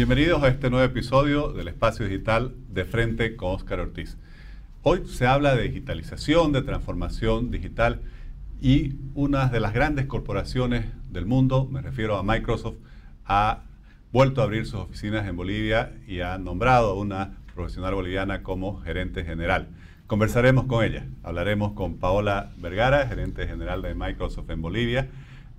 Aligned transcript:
Bienvenidos 0.00 0.42
a 0.42 0.48
este 0.48 0.70
nuevo 0.70 0.86
episodio 0.86 1.52
del 1.52 1.68
Espacio 1.68 2.06
Digital 2.06 2.54
de 2.70 2.86
Frente 2.86 3.36
con 3.36 3.50
Óscar 3.50 3.80
Ortiz. 3.80 4.16
Hoy 4.82 5.06
se 5.06 5.26
habla 5.26 5.54
de 5.54 5.64
digitalización, 5.64 6.52
de 6.52 6.62
transformación 6.62 7.50
digital 7.50 8.00
y 8.62 8.94
una 9.14 9.48
de 9.48 9.60
las 9.60 9.74
grandes 9.74 10.06
corporaciones 10.06 10.86
del 11.10 11.26
mundo, 11.26 11.68
me 11.70 11.82
refiero 11.82 12.16
a 12.16 12.22
Microsoft, 12.22 12.78
ha 13.26 13.64
vuelto 14.10 14.40
a 14.40 14.44
abrir 14.44 14.64
sus 14.64 14.80
oficinas 14.80 15.28
en 15.28 15.36
Bolivia 15.36 15.92
y 16.08 16.20
ha 16.20 16.38
nombrado 16.38 16.92
a 16.92 16.94
una 16.94 17.36
profesional 17.54 17.94
boliviana 17.94 18.42
como 18.42 18.80
gerente 18.80 19.22
general. 19.22 19.68
Conversaremos 20.06 20.64
con 20.64 20.82
ella, 20.82 21.08
hablaremos 21.22 21.72
con 21.72 21.98
Paola 21.98 22.52
Vergara, 22.56 23.06
gerente 23.06 23.46
general 23.46 23.82
de 23.82 23.94
Microsoft 23.94 24.48
en 24.48 24.62
Bolivia. 24.62 25.10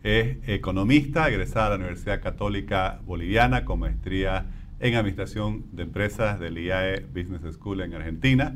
Es 0.04 0.38
economista, 0.48 1.30
egresada 1.30 1.66
de 1.66 1.70
la 1.72 1.76
Universidad 1.84 2.22
Católica 2.22 3.00
Boliviana 3.06 3.66
con 3.66 3.80
maestría 3.80 4.48
en 4.80 4.96
Administración 4.96 5.66
de 5.74 5.84
Empresas 5.84 6.40
del 6.40 6.58
IAE 6.58 7.06
Business 7.14 7.54
School 7.54 7.82
en 7.82 7.94
Argentina. 7.94 8.56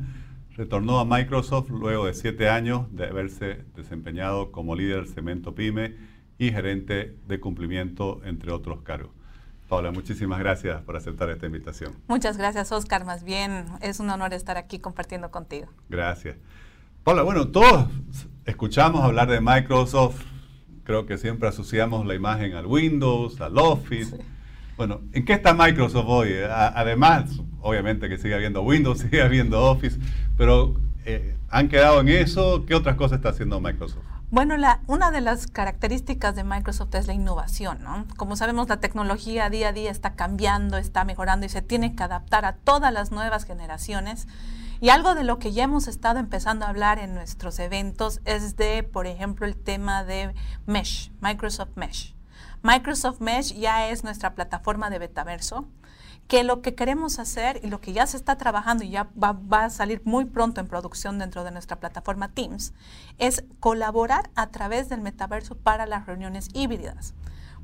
Retornó 0.58 1.00
a 1.00 1.06
Microsoft 1.06 1.70
luego 1.70 2.08
de 2.08 2.16
siete 2.16 2.50
años 2.50 2.88
de 2.96 3.06
haberse 3.06 3.64
desempeñado 3.76 4.52
como 4.52 4.76
líder 4.76 5.06
Cemento 5.06 5.54
Pyme 5.54 5.94
y 6.40 6.52
gerente 6.52 7.16
de 7.28 7.40
cumplimiento, 7.40 8.22
entre 8.26 8.52
otros 8.52 8.82
cargos. 8.82 9.12
Paula, 9.70 9.92
muchísimas 9.92 10.40
gracias 10.40 10.82
por 10.82 10.96
aceptar 10.96 11.30
esta 11.30 11.46
invitación. 11.46 11.94
Muchas 12.08 12.38
gracias, 12.38 12.72
Oscar. 12.72 13.06
Más 13.06 13.24
bien, 13.24 13.66
es 13.82 14.00
un 14.00 14.10
honor 14.10 14.34
estar 14.34 14.58
aquí 14.58 14.80
compartiendo 14.80 15.30
contigo. 15.30 15.68
Gracias. 15.90 16.38
Paula, 17.04 17.22
bueno, 17.22 17.50
todos 17.50 17.88
escuchamos 18.46 19.02
hablar 19.04 19.30
de 19.30 19.42
Microsoft. 19.42 20.35
Creo 20.86 21.08
que 21.08 21.18
siempre 21.18 21.50
asociamos 21.50 22.06
la 22.06 22.14
imagen 22.14 22.54
al 22.54 22.68
Windows, 22.68 23.42
al 23.42 23.58
Office. 23.58 24.16
Bueno, 24.78 25.02
¿en 25.14 25.26
qué 25.26 25.34
está 25.34 25.54
Microsoft 25.54 26.06
hoy? 26.08 26.30
Además, 26.48 27.42
obviamente 27.62 28.08
que 28.08 28.20
sigue 28.20 28.36
habiendo 28.36 28.62
Windows, 28.62 29.00
sigue 29.10 29.24
habiendo 29.24 29.64
Office, 29.64 30.00
pero 30.38 30.76
eh, 31.06 31.36
¿han 31.50 31.70
quedado 31.70 32.02
en 32.02 32.10
eso? 32.10 32.66
¿Qué 32.68 32.76
otras 32.76 32.96
cosas 32.98 33.18
está 33.18 33.30
haciendo 33.30 33.60
Microsoft? 33.60 34.04
Bueno, 34.30 34.56
una 34.86 35.10
de 35.12 35.22
las 35.22 35.48
características 35.48 36.36
de 36.36 36.44
Microsoft 36.44 36.94
es 36.96 37.08
la 37.08 37.14
innovación, 37.14 37.80
¿no? 37.84 38.06
Como 38.18 38.36
sabemos, 38.36 38.70
la 38.70 38.80
tecnología 38.80 39.50
día 39.50 39.70
a 39.70 39.72
día 39.72 39.90
está 39.90 40.14
cambiando, 40.14 40.78
está 40.78 41.04
mejorando 41.04 41.46
y 41.48 41.50
se 41.50 41.64
tiene 41.64 41.96
que 41.96 42.04
adaptar 42.04 42.46
a 42.46 42.54
todas 42.54 42.94
las 42.94 43.12
nuevas 43.12 43.46
generaciones. 43.46 44.28
Y 44.82 44.90
algo 44.90 45.16
de 45.16 45.24
lo 45.24 45.40
que 45.40 45.54
ya 45.54 45.64
hemos 45.64 45.88
estado 45.88 46.20
empezando 46.20 46.66
a 46.66 46.70
hablar 46.70 47.00
en 47.00 47.14
nuestros 47.14 47.60
eventos 47.60 48.22
es 48.26 48.56
de, 48.58 48.84
por 48.84 49.08
ejemplo, 49.08 49.46
el 49.46 49.56
tema 49.56 50.04
de 50.04 50.34
Mesh, 50.66 51.12
Microsoft 51.22 51.76
Mesh. 51.76 52.16
Microsoft 52.62 53.22
Mesh 53.22 53.54
ya 53.54 53.90
es 53.90 54.04
nuestra 54.04 54.36
plataforma 54.36 54.90
de 54.90 55.00
betaverso 55.00 55.68
que 56.28 56.44
lo 56.44 56.62
que 56.62 56.76
queremos 56.76 57.20
hacer 57.20 57.60
y 57.64 57.68
lo 57.68 57.82
que 57.82 57.94
ya 57.94 58.08
se 58.08 58.18
está 58.18 58.38
trabajando 58.38 58.84
y 58.84 58.90
ya 58.90 59.10
va, 59.22 59.38
a 59.64 59.70
salir 59.70 60.02
muy 60.06 60.26
pronto 60.26 60.60
en 60.60 60.68
producción 60.68 61.20
dentro 61.20 61.44
de 61.44 61.52
nuestra 61.52 61.80
plataforma 61.80 62.30
Teams, 62.30 62.74
es 63.20 63.44
colaborar 63.60 64.32
a 64.36 64.48
través 64.48 64.90
del 64.90 65.02
metaverso 65.02 65.56
para 65.56 65.86
las 65.86 66.08
reuniones 66.08 66.50
híbridas, 66.54 67.14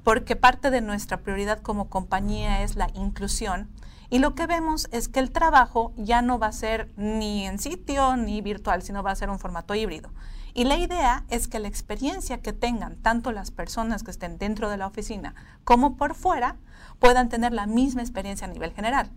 porque 0.03 0.35
parte 0.35 0.69
de 0.69 0.81
nuestra 0.81 1.17
prioridad 1.17 1.59
como 1.61 1.89
compañía 1.89 2.61
es 2.61 2.75
la 2.75 2.89
inclusión. 2.93 3.69
Y 4.11 4.19
lo 4.19 4.35
que 4.35 4.45
vemos 4.45 4.89
es 4.91 5.07
que 5.07 5.21
el 5.21 5.31
trabajo 5.31 5.93
ya 5.95 6.21
no 6.21 6.37
va 6.37 6.47
a 6.47 6.51
ser 6.51 6.91
ni 6.97 7.47
en 7.47 7.59
sitio 7.59 8.17
ni 8.17 8.41
virtual, 8.41 8.81
sino 8.81 9.03
va 9.03 9.11
a 9.11 9.15
ser 9.15 9.29
un 9.29 9.39
formato 9.39 9.73
híbrido. 9.73 10.11
Y 10.53 10.65
la 10.65 10.75
idea 10.75 11.23
es 11.29 11.47
que 11.47 11.59
la 11.59 11.69
experiencia 11.69 12.41
que 12.41 12.51
tengan 12.51 12.97
tanto 12.97 13.31
las 13.31 13.51
personas 13.51 14.03
que 14.03 14.11
estén 14.11 14.37
dentro 14.37 14.69
de 14.69 14.75
la 14.75 14.87
oficina 14.87 15.33
como 15.63 15.95
por 15.95 16.13
fuera 16.13 16.57
puedan 16.99 17.29
tener 17.29 17.53
la 17.53 17.67
misma 17.67 18.01
experiencia 18.01 18.47
a 18.47 18.49
nivel 18.49 18.73
general. 18.73 19.09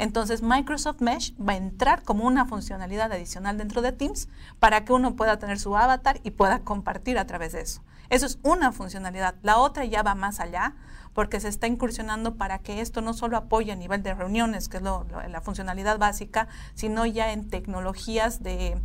Entonces 0.00 0.40
Microsoft 0.40 1.02
Mesh 1.02 1.34
va 1.36 1.52
a 1.52 1.56
entrar 1.56 2.02
como 2.02 2.24
una 2.24 2.46
funcionalidad 2.46 3.12
adicional 3.12 3.58
dentro 3.58 3.82
de 3.82 3.92
Teams 3.92 4.30
para 4.58 4.82
que 4.86 4.94
uno 4.94 5.14
pueda 5.14 5.38
tener 5.38 5.58
su 5.58 5.76
avatar 5.76 6.20
y 6.22 6.30
pueda 6.30 6.60
compartir 6.60 7.18
a 7.18 7.26
través 7.26 7.52
de 7.52 7.60
eso. 7.60 7.82
Eso 8.08 8.24
es 8.24 8.38
una 8.42 8.72
funcionalidad. 8.72 9.34
La 9.42 9.58
otra 9.58 9.84
ya 9.84 10.02
va 10.02 10.14
más 10.14 10.40
allá 10.40 10.74
porque 11.12 11.38
se 11.38 11.48
está 11.48 11.66
incursionando 11.66 12.36
para 12.36 12.60
que 12.60 12.80
esto 12.80 13.02
no 13.02 13.12
solo 13.12 13.36
apoye 13.36 13.72
a 13.72 13.76
nivel 13.76 14.02
de 14.02 14.14
reuniones, 14.14 14.70
que 14.70 14.78
es 14.78 14.82
la 14.82 15.40
funcionalidad 15.42 15.98
básica, 15.98 16.48
sino 16.72 17.04
ya 17.04 17.32
en 17.32 17.50
tecnologías 17.50 18.42
de, 18.42 18.80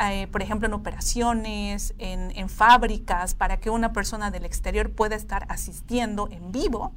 eh, 0.00 0.28
por 0.30 0.42
ejemplo, 0.42 0.68
en 0.68 0.74
operaciones, 0.74 1.94
en 1.96 2.48
fábricas, 2.50 3.34
para 3.34 3.60
que 3.60 3.70
una 3.70 3.94
persona 3.94 4.30
del 4.30 4.44
exterior 4.44 4.90
pueda 4.90 5.16
estar 5.16 5.46
asistiendo 5.48 6.28
en 6.30 6.52
vivo 6.52 6.92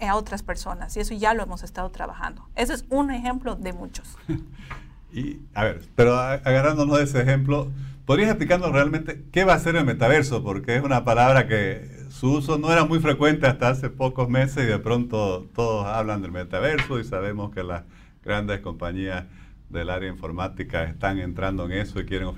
a 0.00 0.16
otras 0.16 0.42
personas. 0.42 0.96
Y 0.96 1.00
eso 1.00 1.14
ya 1.14 1.34
lo 1.34 1.42
hemos 1.42 1.62
estado 1.62 1.90
trabajando. 1.90 2.48
Ese 2.56 2.74
es 2.74 2.84
un 2.88 3.10
ejemplo 3.10 3.56
de 3.56 3.72
muchos. 3.72 4.16
y, 5.12 5.38
a 5.54 5.64
ver, 5.64 5.82
pero 5.96 6.18
agarrándonos 6.18 6.98
de 6.98 7.04
ese 7.04 7.20
ejemplo, 7.20 7.70
¿podrías 8.06 8.30
explicarnos 8.30 8.72
realmente 8.72 9.24
qué 9.32 9.44
va 9.44 9.54
a 9.54 9.58
ser 9.58 9.76
el 9.76 9.84
metaverso? 9.84 10.42
Porque 10.42 10.76
es 10.76 10.82
una 10.82 11.04
palabra 11.04 11.46
que 11.46 12.02
su 12.10 12.32
uso 12.32 12.58
no 12.58 12.72
era 12.72 12.84
muy 12.84 13.00
frecuente 13.00 13.46
hasta 13.46 13.68
hace 13.68 13.90
pocos 13.90 14.28
meses 14.28 14.64
y 14.64 14.66
de 14.66 14.78
pronto 14.78 15.48
todos 15.54 15.86
hablan 15.86 16.22
del 16.22 16.30
metaverso 16.30 17.00
y 17.00 17.04
sabemos 17.04 17.52
que 17.52 17.62
las 17.62 17.84
grandes 18.24 18.60
compañías 18.60 19.24
del 19.70 19.90
área 19.90 20.10
informática 20.10 20.84
están 20.84 21.18
entrando 21.18 21.64
en 21.64 21.72
eso 21.72 21.98
y 22.00 22.04
quieren 22.04 22.28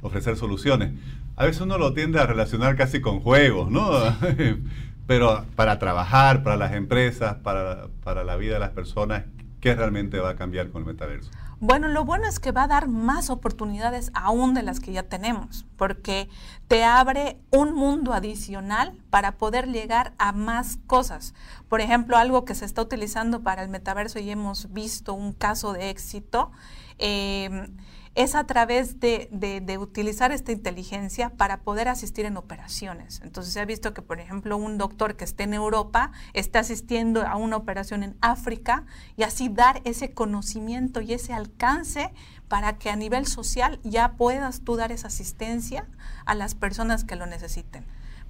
ofrecer 0.00 0.36
soluciones. 0.36 0.92
A 1.34 1.44
veces 1.44 1.60
uno 1.60 1.76
lo 1.76 1.92
tiende 1.92 2.18
a 2.20 2.26
relacionar 2.26 2.76
casi 2.76 3.00
con 3.00 3.20
juegos, 3.20 3.70
¿no? 3.70 3.90
Pero 5.06 5.44
para 5.54 5.78
trabajar, 5.78 6.42
para 6.42 6.56
las 6.56 6.72
empresas, 6.72 7.36
para, 7.36 7.88
para 8.02 8.24
la 8.24 8.36
vida 8.36 8.54
de 8.54 8.60
las 8.60 8.70
personas, 8.70 9.24
¿qué 9.60 9.74
realmente 9.74 10.18
va 10.18 10.30
a 10.30 10.36
cambiar 10.36 10.70
con 10.70 10.82
el 10.82 10.86
metaverso? 10.86 11.30
Bueno, 11.58 11.88
lo 11.88 12.04
bueno 12.04 12.28
es 12.28 12.38
que 12.38 12.52
va 12.52 12.64
a 12.64 12.68
dar 12.68 12.86
más 12.86 13.30
oportunidades 13.30 14.10
aún 14.12 14.52
de 14.52 14.62
las 14.62 14.78
que 14.78 14.92
ya 14.92 15.04
tenemos, 15.04 15.64
porque 15.78 16.28
te 16.68 16.84
abre 16.84 17.38
un 17.50 17.72
mundo 17.72 18.12
adicional 18.12 18.92
para 19.08 19.38
poder 19.38 19.68
llegar 19.68 20.12
a 20.18 20.32
más 20.32 20.78
cosas. 20.86 21.34
Por 21.68 21.80
ejemplo, 21.80 22.16
algo 22.16 22.44
que 22.44 22.54
se 22.54 22.64
está 22.64 22.82
utilizando 22.82 23.42
para 23.42 23.62
el 23.62 23.68
metaverso 23.68 24.18
y 24.18 24.30
hemos 24.30 24.72
visto 24.72 25.14
un 25.14 25.32
caso 25.32 25.72
de 25.72 25.90
éxito. 25.90 26.52
Eh, 26.98 27.68
es 28.16 28.34
a 28.34 28.44
través 28.44 28.98
de, 28.98 29.78
utilizar 29.78 30.32
esta 30.32 30.50
inteligencia 30.50 31.28
para 31.36 31.60
poder 31.60 31.86
asistir 31.88 32.24
en 32.24 32.38
operaciones. 32.38 33.20
Entonces 33.22 33.52
se 33.52 33.60
ha 33.60 33.66
visto 33.66 33.92
que, 33.92 34.00
por 34.00 34.20
ejemplo, 34.20 34.56
un 34.56 34.78
doctor 34.78 35.16
que 35.16 35.24
esté 35.24 35.42
en 35.42 35.52
Europa 35.52 36.12
está 36.32 36.60
asistiendo 36.60 37.26
a 37.26 37.36
una 37.36 37.58
operación 37.58 38.02
en 38.02 38.16
África 38.22 38.86
y 39.18 39.22
así 39.22 39.50
dar 39.50 39.82
ese 39.84 40.14
conocimiento 40.14 41.02
y 41.02 41.12
ese 41.12 41.34
alcance 41.34 42.10
para 42.48 42.78
que 42.78 42.88
a 42.88 42.96
nivel 42.96 43.26
social 43.26 43.80
ya 43.84 44.12
puedas 44.12 44.62
tú 44.62 44.76
dar 44.76 44.92
esa 44.92 45.08
asistencia 45.08 45.86
a 46.24 46.34
las 46.34 46.54
personas 46.54 47.04
que 47.04 47.16
lo 47.16 47.26
necesiten. 47.26 47.84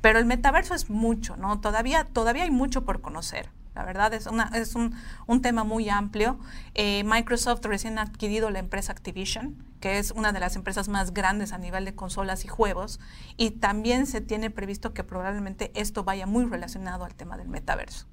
Pero 0.07 0.21
el 0.21 0.25
metaverso 0.25 0.73
es 0.73 0.89
mucho, 0.89 1.37
¿no? 1.37 1.61
Todavía, 1.61 2.05
todavía 2.05 2.45
hay 2.45 2.53
mucho 2.53 2.85
por 2.85 3.01
conocer. 3.01 3.49
La 3.75 3.85
verdad 3.85 4.15
es, 4.15 4.29
una, 4.29 4.53
es 4.55 4.77
un, 4.77 5.43
tema 5.43 5.65
muy 5.65 5.89
amplio. 5.89 6.39
Eh, 6.75 7.03
Microsoft 7.05 7.65
recién 7.65 7.99
ha 7.99 8.03
adquirido 8.03 8.51
la 8.51 8.61
empresa 8.61 8.93
Activision, 8.93 9.65
que 9.81 9.99
es 9.99 10.13
una 10.13 10.31
de 10.31 10.39
las 10.39 10.55
empresas 10.55 10.89
más 10.89 11.13
grandes 11.13 11.53
a 11.53 11.59
nivel 11.59 11.85
de 11.85 11.97
consolas 11.97 12.45
y 12.45 12.47
juegos, 12.47 13.01
y 13.37 13.51
también 13.51 14.07
se 14.07 14.21
tiene 14.21 14.49
previsto 14.49 14.95
que 14.95 15.03
probablemente 15.03 15.73
esto 15.75 16.05
vaya 16.05 16.29
muy 16.29 16.45
relacionado 16.45 17.05
al 17.05 17.17
tema 17.17 17.37
del 17.37 17.49
metaverso. 17.49 18.07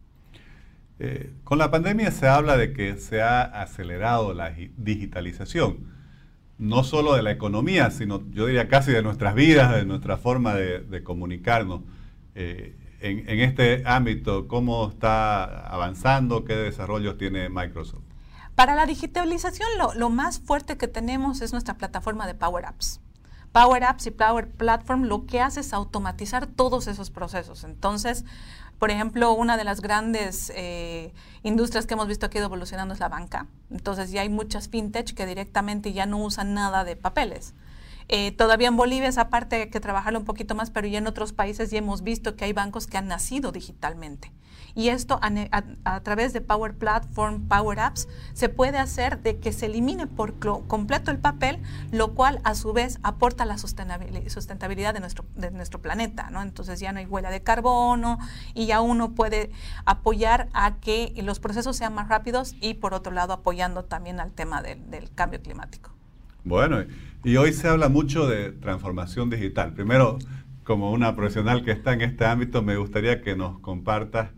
Eh, 0.98 1.32
con 1.44 1.59
la 1.59 1.70
pandemia 1.70 2.09
se 2.09 2.28
habla 2.28 2.58
de 2.58 2.74
que 2.74 2.98
se 2.98 3.22
ha 3.22 3.44
acelerado 3.44 4.34
la 4.34 4.50
digitalización, 4.78 5.94
no 6.58 6.84
solo 6.84 7.16
de 7.16 7.24
la 7.24 7.31
economía, 7.31 7.91
sino 7.91 8.24
yo 8.31 8.46
diría 8.46 8.68
casi 8.68 8.91
de 8.91 9.02
nuestras 9.02 9.36
vidas, 9.36 9.75
de 9.75 9.86
nuestra 9.86 10.18
forma 10.18 10.53
de, 10.55 11.03
comunicarnos. 11.03 11.82
Eh, 12.35 12.76
en, 13.00 13.40
este 13.41 13.84
ámbito, 13.85 14.47
¿cómo 14.47 14.90
está 14.90 15.67
avanzando? 15.67 16.46
¿Qué 16.46 16.55
desarrollos 16.55 17.17
tiene 17.17 17.50
Microsoft? 17.50 18.03
Para 18.55 18.76
la 18.76 18.85
digitalización, 18.85 19.67
lo, 19.96 20.09
más 20.09 20.40
fuerte 20.40 20.78
que 20.78 20.88
tenemos 20.88 21.41
es 21.41 21.52
nuestra 21.52 21.76
plataforma 21.76 22.28
de 22.28 22.35
Power 22.35 22.66
Apps. 22.66 23.02
Power 23.53 23.84
Apps 23.84 24.08
y 24.08 24.11
Power 24.11 24.50
Platform 24.50 25.03
lo 25.03 25.26
que 25.26 25.40
hace 25.40 25.61
es 25.61 25.73
automatizar 25.73 26.47
todos 26.47 26.88
esos 26.88 27.11
procesos. 27.11 27.64
Entonces, 27.64 28.26
por 28.79 28.91
ejemplo, 28.91 29.32
una 29.32 29.55
de 29.55 29.64
las 29.64 29.79
grandes 29.79 30.52
eh, 30.55 31.14
industrias 31.44 31.85
que 31.85 31.94
hemos 31.94 32.08
visto 32.08 32.29
que 32.29 32.40
ha 32.40 32.41
ido 32.41 32.47
evolucionando 32.47 32.94
es 32.94 33.00
la 33.00 33.09
banca. 33.09 33.47
Entonces, 33.70 34.11
ya 34.11 34.22
hay 34.22 34.29
muchas 34.29 34.67
fintech 34.67 35.14
que 35.14 35.26
directamente 35.26 35.94
ya 35.94 36.05
no 36.05 36.17
usan 36.17 36.53
nada 36.53 36.84
de 36.84 36.96
papeles. 36.96 37.53
Eh, 38.09 38.32
todavía 38.32 38.67
en 38.67 38.76
Bolivia 38.76 39.08
esa 39.08 39.29
parte 39.29 39.55
hay 39.55 39.70
que 39.70 39.79
trabajarlo 39.79 40.20
un 40.20 40.26
poquito 40.26 40.55
más, 40.55 40.72
pero 40.72 40.88
ya 40.88 40.97
en 40.97 41.08
otros 41.08 41.32
países 41.32 41.72
ya 41.72 41.78
hemos 41.78 42.02
visto 42.02 42.35
que 42.35 42.46
hay 42.46 42.53
bancos 42.53 42.88
que 42.88 42.97
han 42.97 43.08
nacido 43.08 43.52
digitalmente. 43.52 44.32
Y 44.76 44.90
esto 44.90 45.20
a, 45.22 46.00
través 46.02 46.34
de 46.34 46.41
Power 46.41 46.73
Platform, 46.73 47.47
Power 47.47 47.79
Apps, 47.79 48.08
se 48.34 48.50
puede 48.50 48.78
hacer 48.78 49.22
de 49.22 49.38
que 49.38 49.52
se 49.52 49.67
elimine 49.67 50.08
por 50.08 50.35
completo 50.67 51.11
el 51.11 51.20
papel, 51.20 51.59
lo 51.91 52.14
cual 52.14 52.40
a 52.44 52.55
su 52.55 52.73
vez 52.73 53.00
aporta 53.03 53.46
la 53.46 53.58
sustentabilidad 53.58 54.94
de 54.94 55.00
nuestro, 55.00 55.26
de 55.35 55.52
nuestro 55.52 55.82
planeta. 55.82 56.29
¿no? 56.32 56.41
Entonces 56.41 56.79
ya 56.79 56.91
no 56.91 57.00
hay 57.00 57.05
huella 57.05 57.29
de 57.29 57.44
carbono 57.44 58.17
y 58.53 58.66
ya 58.66 58.82
uno 58.82 59.11
puede 59.11 59.52
apoyar 59.85 60.50
a 60.53 60.78
que 60.78 61.14
los 61.23 61.40
procesos 61.40 61.78
sean 61.78 61.94
más 61.94 62.08
rápidos 62.08 62.55
y 62.59 62.76
por 62.76 62.94
otro 62.94 63.14
lado 63.14 63.34
apoyando 63.34 63.84
también 63.84 64.20
al 64.20 64.32
tema 64.32 64.61
del, 64.61 64.90
del 64.90 65.14
cambio 65.14 65.41
climático. 65.41 65.91
Bueno, 66.44 66.84
y 67.23 67.38
hoy 67.38 67.53
se 67.53 67.70
habla 67.70 67.88
mucho 67.88 68.28
de 68.28 68.52
transformación 68.52 69.29
digital. 69.29 69.73
Primero, 69.73 70.17
como 70.64 70.91
una 70.91 71.16
profesional 71.16 71.64
que 71.64 71.72
está 71.72 71.94
en 71.94 72.02
este 72.02 72.26
ámbito, 72.26 72.61
me 72.61 72.76
gustaría 72.76 73.22
que 73.22 73.35
nos 73.35 73.59
compartas 73.59 74.32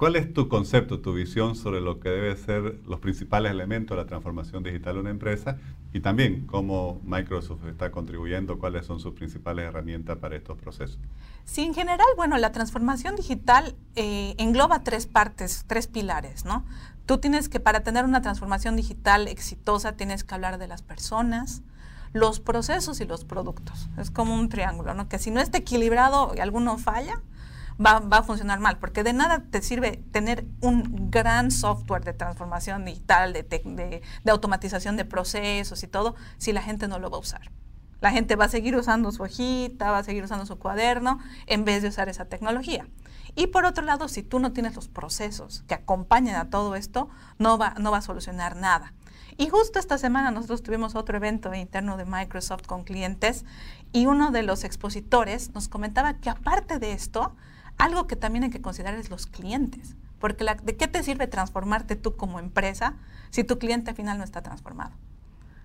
¿Cuál 0.00 0.16
es 0.16 0.32
tu 0.32 0.48
concepto, 0.48 1.00
tu 1.00 1.12
visión 1.12 1.54
sobre 1.54 1.82
lo 1.82 2.00
que 2.00 2.08
deben 2.08 2.34
ser 2.34 2.80
los 2.86 3.00
principales 3.00 3.52
elementos 3.52 3.94
de 3.94 4.02
la 4.02 4.08
transformación 4.08 4.62
digital 4.62 4.94
de 4.94 5.00
una 5.00 5.10
empresa 5.10 5.58
y 5.92 6.00
también 6.00 6.46
cómo 6.46 6.98
Microsoft 7.04 7.66
está 7.66 7.90
contribuyendo, 7.90 8.58
cuáles 8.58 8.86
son 8.86 8.98
sus 8.98 9.12
principales 9.12 9.66
herramientas 9.66 10.16
para 10.16 10.36
estos 10.36 10.56
procesos? 10.56 10.98
Sí, 11.44 11.64
en 11.64 11.74
general, 11.74 12.06
bueno, 12.16 12.38
la 12.38 12.50
transformación 12.50 13.14
digital 13.14 13.76
eh, 13.94 14.34
engloba 14.38 14.84
tres 14.84 15.06
partes, 15.06 15.64
tres 15.66 15.86
pilares, 15.86 16.46
¿no? 16.46 16.64
Tú 17.04 17.18
tienes 17.18 17.50
que, 17.50 17.60
para 17.60 17.80
tener 17.80 18.06
una 18.06 18.22
transformación 18.22 18.76
digital 18.76 19.28
exitosa, 19.28 19.98
tienes 19.98 20.24
que 20.24 20.34
hablar 20.34 20.56
de 20.56 20.66
las 20.66 20.80
personas, 20.80 21.60
los 22.14 22.40
procesos 22.40 23.02
y 23.02 23.04
los 23.04 23.26
productos. 23.26 23.90
Es 23.98 24.10
como 24.10 24.34
un 24.34 24.48
triángulo, 24.48 24.94
¿no? 24.94 25.10
Que 25.10 25.18
si 25.18 25.30
no 25.30 25.40
está 25.40 25.58
equilibrado 25.58 26.32
y 26.34 26.40
alguno 26.40 26.78
falla, 26.78 27.20
va, 27.84 27.98
a 28.10 28.22
funcionar 28.22 28.60
mal, 28.60 28.78
porque 28.78 29.02
de 29.02 29.12
nada 29.12 29.44
te 29.50 29.62
sirve 29.62 30.02
tener 30.12 30.44
un 30.60 31.10
gran 31.10 31.50
software 31.50 32.04
de 32.04 32.12
transformación 32.12 32.84
digital, 32.84 33.32
de, 33.32 33.42
de, 33.42 34.30
automatización 34.30 34.96
de 34.96 35.04
procesos 35.04 35.82
y 35.82 35.86
todo, 35.86 36.14
si 36.38 36.52
la 36.52 36.62
gente 36.62 36.88
no 36.88 36.98
lo 36.98 37.10
va 37.10 37.16
a 37.16 37.20
usar. 37.20 37.50
La 38.00 38.10
gente 38.10 38.36
va 38.36 38.46
a 38.46 38.48
seguir 38.48 38.76
usando 38.76 39.12
su 39.12 39.22
hojita, 39.22 39.90
va 39.90 39.98
a 39.98 40.04
seguir 40.04 40.24
usando 40.24 40.46
su 40.46 40.58
cuaderno, 40.58 41.18
en 41.46 41.64
vez 41.64 41.82
de 41.82 41.88
usar 41.88 42.08
esa 42.08 42.24
tecnología. 42.24 42.86
Y 43.36 43.48
por 43.48 43.64
otro 43.64 43.84
lado, 43.84 44.08
si 44.08 44.22
tú 44.22 44.38
no 44.38 44.52
tienes 44.52 44.74
los 44.74 44.88
procesos 44.88 45.64
que 45.68 45.74
acompañen 45.74 46.34
a 46.36 46.50
todo 46.50 46.74
esto, 46.74 47.08
no 47.38 47.58
va, 47.58 47.74
no 47.78 47.90
va 47.90 47.98
a 47.98 48.02
solucionar 48.02 48.56
nada. 48.56 48.92
Y 49.36 49.48
justo 49.48 49.78
esta 49.78 49.96
semana 49.96 50.30
nosotros 50.30 50.62
tuvimos 50.62 50.94
otro 50.94 51.16
evento 51.16 51.54
interno 51.54 51.96
de 51.96 52.04
Microsoft 52.04 52.66
con 52.66 52.84
clientes 52.84 53.44
y 53.92 54.06
uno 54.06 54.30
de 54.30 54.42
los 54.42 54.64
expositores 54.64 55.54
nos 55.54 55.68
comentaba 55.68 56.14
que 56.14 56.28
aparte 56.28 56.78
de 56.78 56.92
esto, 56.92 57.34
algo 57.80 58.06
que 58.06 58.16
también 58.16 58.44
hay 58.44 58.50
que 58.50 58.60
considerar 58.60 58.94
es 58.94 59.10
los 59.10 59.26
clientes, 59.26 59.96
porque 60.18 60.44
¿de 60.62 60.76
qué 60.76 60.86
te 60.86 61.02
sirve 61.02 61.26
transformarte 61.26 61.96
tú 61.96 62.16
como 62.16 62.38
empresa 62.38 62.94
si 63.30 63.42
tu 63.42 63.58
cliente 63.58 63.90
al 63.90 63.96
final 63.96 64.18
no 64.18 64.24
está 64.24 64.42
transformado? 64.42 64.92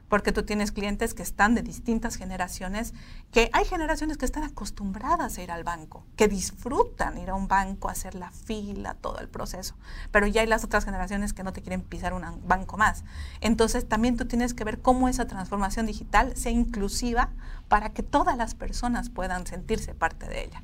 Porque 0.08 0.32
tú 0.32 0.44
tienes 0.44 0.72
clientes 0.72 1.16
que 1.16 1.24
están 1.24 1.56
de 1.56 1.64
distintas 1.64 2.16
generaciones, 2.16 2.94
que 3.32 3.50
hay 3.54 3.66
generaciones 3.66 4.18
que 4.18 4.26
están 4.26 4.44
acostumbradas 4.44 5.38
a 5.38 5.42
ir 5.42 5.52
al 5.52 5.64
banco, 5.64 6.06
que 6.16 6.28
disfrutan 6.28 7.18
ir 7.18 7.32
a 7.32 7.36
un 7.36 7.48
banco, 7.48 7.90
hacer 7.90 8.14
la 8.14 8.30
fila, 8.32 8.94
todo 8.94 9.20
el 9.20 9.28
proceso. 9.28 9.76
Pero 10.12 10.28
ya 10.28 10.42
hay 10.42 10.48
las 10.48 10.64
otras 10.64 10.86
generaciones 10.86 11.34
que 11.34 11.44
no 11.44 11.54
te 11.54 11.64
quieren 11.64 11.82
pisar 11.82 12.14
un 12.14 12.24
banco 12.48 12.78
más. 12.78 13.04
Entonces 13.42 13.90
también 13.90 14.16
tú 14.16 14.26
tienes 14.26 14.54
que 14.54 14.64
ver 14.64 14.80
cómo 14.80 15.10
esa 15.10 15.26
transformación 15.26 15.88
digital 15.88 16.38
sea 16.38 16.52
inclusiva 16.52 17.32
para 17.68 17.90
que 17.90 18.04
todas 18.04 18.38
las 18.38 18.54
personas 18.54 19.10
puedan 19.10 19.48
sentirse 19.48 19.96
parte 19.96 20.28
de 20.28 20.44
ella. 20.46 20.64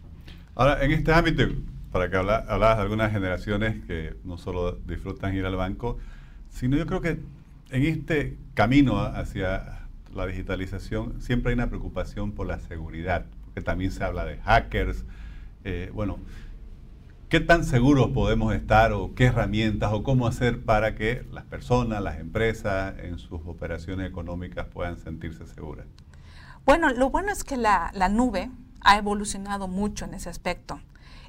Ahora, 0.55 0.83
en 0.83 0.91
este 0.91 1.13
ámbito, 1.13 1.43
para 1.91 2.09
que 2.09 2.17
habla, 2.17 2.45
hablabas 2.47 2.77
de 2.77 2.83
algunas 2.83 3.11
generaciones 3.11 3.83
que 3.85 4.15
no 4.25 4.37
solo 4.37 4.73
disfrutan 4.85 5.33
ir 5.33 5.45
al 5.45 5.55
banco, 5.55 5.97
sino 6.49 6.75
yo 6.75 6.85
creo 6.85 7.01
que 7.01 7.19
en 7.69 7.83
este 7.83 8.37
camino 8.53 8.99
hacia 8.99 9.87
la 10.13 10.25
digitalización 10.25 11.21
siempre 11.21 11.51
hay 11.51 11.53
una 11.53 11.67
preocupación 11.67 12.33
por 12.33 12.47
la 12.47 12.59
seguridad, 12.59 13.25
porque 13.45 13.61
también 13.61 13.91
se 13.91 14.03
habla 14.03 14.25
de 14.25 14.37
hackers. 14.39 15.05
Eh, 15.63 15.89
bueno, 15.93 16.19
¿qué 17.29 17.39
tan 17.39 17.63
seguros 17.63 18.09
podemos 18.09 18.53
estar 18.53 18.91
o 18.91 19.15
qué 19.15 19.25
herramientas 19.25 19.91
o 19.93 20.03
cómo 20.03 20.27
hacer 20.27 20.65
para 20.65 20.95
que 20.95 21.25
las 21.31 21.45
personas, 21.45 22.01
las 22.01 22.19
empresas 22.19 22.95
en 22.99 23.19
sus 23.19 23.39
operaciones 23.45 24.09
económicas 24.09 24.67
puedan 24.67 24.97
sentirse 24.97 25.47
seguras? 25.47 25.85
Bueno, 26.65 26.89
lo 26.89 27.09
bueno 27.09 27.31
es 27.31 27.45
que 27.45 27.55
la 27.55 28.09
nube 28.09 28.51
ha 28.81 28.97
evolucionado 28.97 29.67
mucho 29.67 30.05
en 30.05 30.13
ese 30.13 30.29
aspecto. 30.29 30.79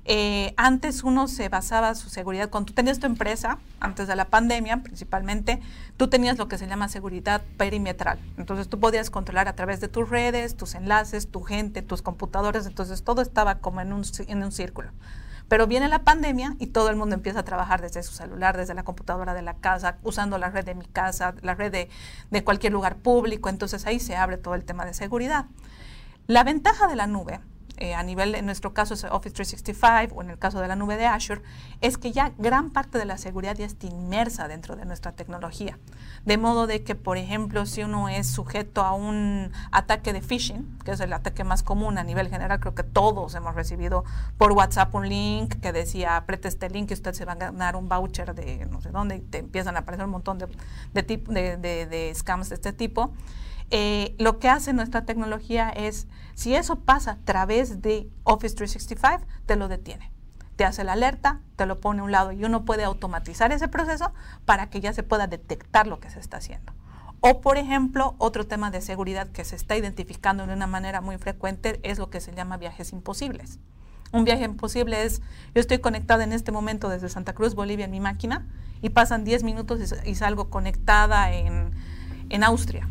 Eh, 0.05 0.53
antes 0.57 1.05
uno 1.05 1.29
se 1.29 1.49
basaba 1.49 1.95
su 1.95 2.09
seguridad, 2.11 2.51
cuando 2.51 2.69
tú 2.69 2.75
tenías 2.75 2.99
tu 2.99 3.07
empresa, 3.07 3.59
antes 3.79 4.09
de 4.09 4.17
la 4.17 4.25
pandemia 4.25 4.83
principalmente, 4.83 5.61
tú 5.97 6.09
tenías 6.09 6.39
lo 6.39 6.49
que 6.49 6.59
se 6.59 6.67
llama 6.67 6.89
seguridad 6.89 7.41
perimetral. 7.57 8.19
Entonces 8.37 8.69
tú 8.69 8.81
podías 8.81 9.11
controlar 9.11 9.47
a 9.47 9.55
través 9.55 9.81
de 9.81 9.87
tus 9.87 10.09
redes, 10.11 10.57
tus 10.57 10.75
enlaces, 10.75 11.31
tu 11.31 11.43
gente, 11.43 11.83
tus 11.83 12.03
computadores, 12.03 12.67
entonces 12.67 13.05
todo 13.05 13.23
estaba 13.23 13.59
como 13.59 13.81
en 13.81 13.93
un, 13.93 14.03
en 14.27 14.43
un 14.43 14.51
círculo. 14.51 14.91
Pero 15.49 15.67
viene 15.67 15.87
la 15.89 16.01
pandemia 16.01 16.57
y 16.59 16.69
todo 16.69 16.89
el 16.89 16.97
mundo 16.97 17.15
empieza 17.15 17.41
a 17.41 17.45
trabajar 17.45 17.81
desde 17.81 18.03
su 18.03 18.13
celular, 18.13 18.57
desde 18.57 18.75
la 18.75 18.85
computadora 18.85 19.35
de 19.35 19.43
la 19.43 19.55
casa, 19.55 19.99
usando 20.03 20.39
la 20.39 20.51
red 20.51 20.65
de 20.65 20.75
mi 20.75 20.87
casa, 20.87 21.35
la 21.43 21.55
red 21.55 21.71
de, 21.71 21.89
de 22.31 22.43
cualquier 22.43 22.73
lugar 22.73 22.97
público, 22.97 23.49
entonces 23.51 23.87
ahí 23.87 24.01
se 24.01 24.17
abre 24.17 24.37
todo 24.37 24.55
el 24.55 24.65
tema 24.65 24.85
de 24.85 24.95
seguridad. 24.95 25.47
La 26.29 26.45
ventaja 26.45 26.87
de 26.87 26.95
la 26.95 27.09
nube, 27.09 27.41
eh, 27.79 27.95
a 27.95 28.03
nivel, 28.05 28.37
en 28.37 28.47
nuestro 28.47 28.73
caso 28.73 28.95
es 28.95 29.03
Office 29.03 29.35
365 29.35 30.15
o 30.15 30.23
en 30.23 30.31
el 30.31 30.39
caso 30.39 30.61
de 30.61 30.69
la 30.69 30.77
nube 30.77 30.97
de 30.97 31.07
Azure, 31.07 31.43
es 31.81 31.99
que 31.99 32.13
ya 32.13 32.33
gran 32.39 32.71
parte 32.71 32.97
de 32.97 33.05
la 33.05 33.19
seguridad 33.19 33.57
ya 33.57 33.67
está 33.67 33.89
inmersa 33.89 34.47
dentro 34.47 34.77
de 34.77 34.85
nuestra 34.85 35.13
tecnología. 35.13 35.81
De 36.25 36.39
modo 36.39 36.69
de 36.69 36.85
que, 36.85 36.95
por 36.95 37.17
ejemplo, 37.17 37.67
si 37.67 37.83
uno 37.83 38.09
es 38.09 38.29
sujeto 38.29 38.83
a 38.83 38.93
un 38.93 39.51
ataque 39.73 40.13
de 40.13 40.23
phishing, 40.23 40.79
que 40.85 40.93
es 40.93 41.01
el 41.01 41.13
ataque 41.13 41.43
más 41.43 41.65
común 41.65 41.99
a 41.99 42.05
nivel 42.05 42.29
general, 42.29 42.61
creo 42.61 42.77
que 42.77 42.85
todos 42.85 43.35
hemos 43.35 43.57
recibido 43.57 44.05
por 44.39 44.53
WhatsApp 44.53 44.95
un 44.95 45.09
link 45.09 45.57
que 45.61 45.73
decía, 45.73 46.17
apriete 46.17 46.47
este 46.47 46.71
link 46.71 46.93
y 46.93 46.95
usted 46.95 47.15
se 47.15 47.25
va 47.25 47.33
a 47.33 47.37
ganar 47.37 47.75
un 47.75 47.89
voucher 47.89 48.33
de 48.33 48.65
no 48.67 48.81
sé 48.81 48.91
dónde 48.91 49.17
y 49.17 49.21
te 49.23 49.39
empiezan 49.39 49.75
a 49.75 49.81
aparecer 49.81 50.07
un 50.07 50.13
montón 50.13 50.39
de, 50.39 50.47
de, 50.93 51.57
de, 51.57 51.87
de 51.87 52.13
scams 52.15 52.49
de 52.51 52.55
este 52.55 52.73
tipo. 52.73 53.13
Eh, 53.75 54.15
lo 54.19 54.39
que 54.39 54.51
hace 54.51 54.75
nuestra 54.75 55.07
tecnología 55.07 55.71
es, 55.71 56.07
si 56.35 56.55
eso 56.55 56.81
pasa 56.81 57.13
a 57.13 57.17
través 57.25 57.81
de 57.81 58.07
Office 58.23 58.55
365, 58.55 59.27
te 59.47 59.57
lo 59.57 59.67
detiene. 59.67 60.13
Te 60.57 60.67
hace 60.67 60.85
la 60.85 60.93
alerta, 60.93 61.41
te 61.57 61.65
lo 61.65 61.81
pone 61.81 62.01
a 62.01 62.05
un 62.05 62.13
lado 62.13 62.33
y 62.33 62.45
uno 62.45 62.67
puede 62.67 62.85
automatizar 62.85 63.51
ese 63.51 63.69
proceso 63.69 64.13
para 64.45 64.69
que 64.69 64.83
ya 64.83 64.93
se 64.93 65.03
pueda 65.03 65.27
detectar 65.27 65.87
lo 65.87 66.01
que 66.01 66.11
se 66.11 66.21
está 66.21 66.37
haciendo. 66.37 66.75
O, 67.21 67.41
por 67.41 67.57
ejemplo, 67.57 68.15
otro 68.19 68.47
tema 68.47 68.71
de 68.71 68.83
seguridad 68.83 69.29
que 69.29 69.43
se 69.43 69.57
está 69.57 69.75
identificando 69.75 70.47
de 70.47 70.53
una 70.53 70.67
manera 70.67 71.01
muy 71.01 71.17
frecuente 71.17 71.81
es 71.83 71.99
lo 71.99 72.11
que 72.11 72.21
se 72.21 72.35
llama 72.35 72.59
viajes 72.59 72.93
imposibles. 72.93 73.59
Un 74.13 74.25
viaje 74.25 74.45
imposible 74.45 75.03
es, 75.05 75.23
yo 75.55 75.63
estoy 75.63 75.79
conectada 75.79 76.25
en 76.25 76.35
este 76.35 76.53
momento 76.53 76.91
desde 76.91 77.09
Santa 77.09 77.33
Cruz, 77.33 77.55
Bolivia, 77.55 77.87
en 77.87 77.91
mi 77.91 78.01
máquina, 78.01 78.47
y 78.83 78.91
pasan 78.91 79.25
10 79.25 79.45
minutos 79.45 79.81
y, 80.05 80.15
salgo 80.15 80.51
conectada 80.51 81.33
en, 81.33 81.71
en 82.29 82.45
Austria 82.45 82.87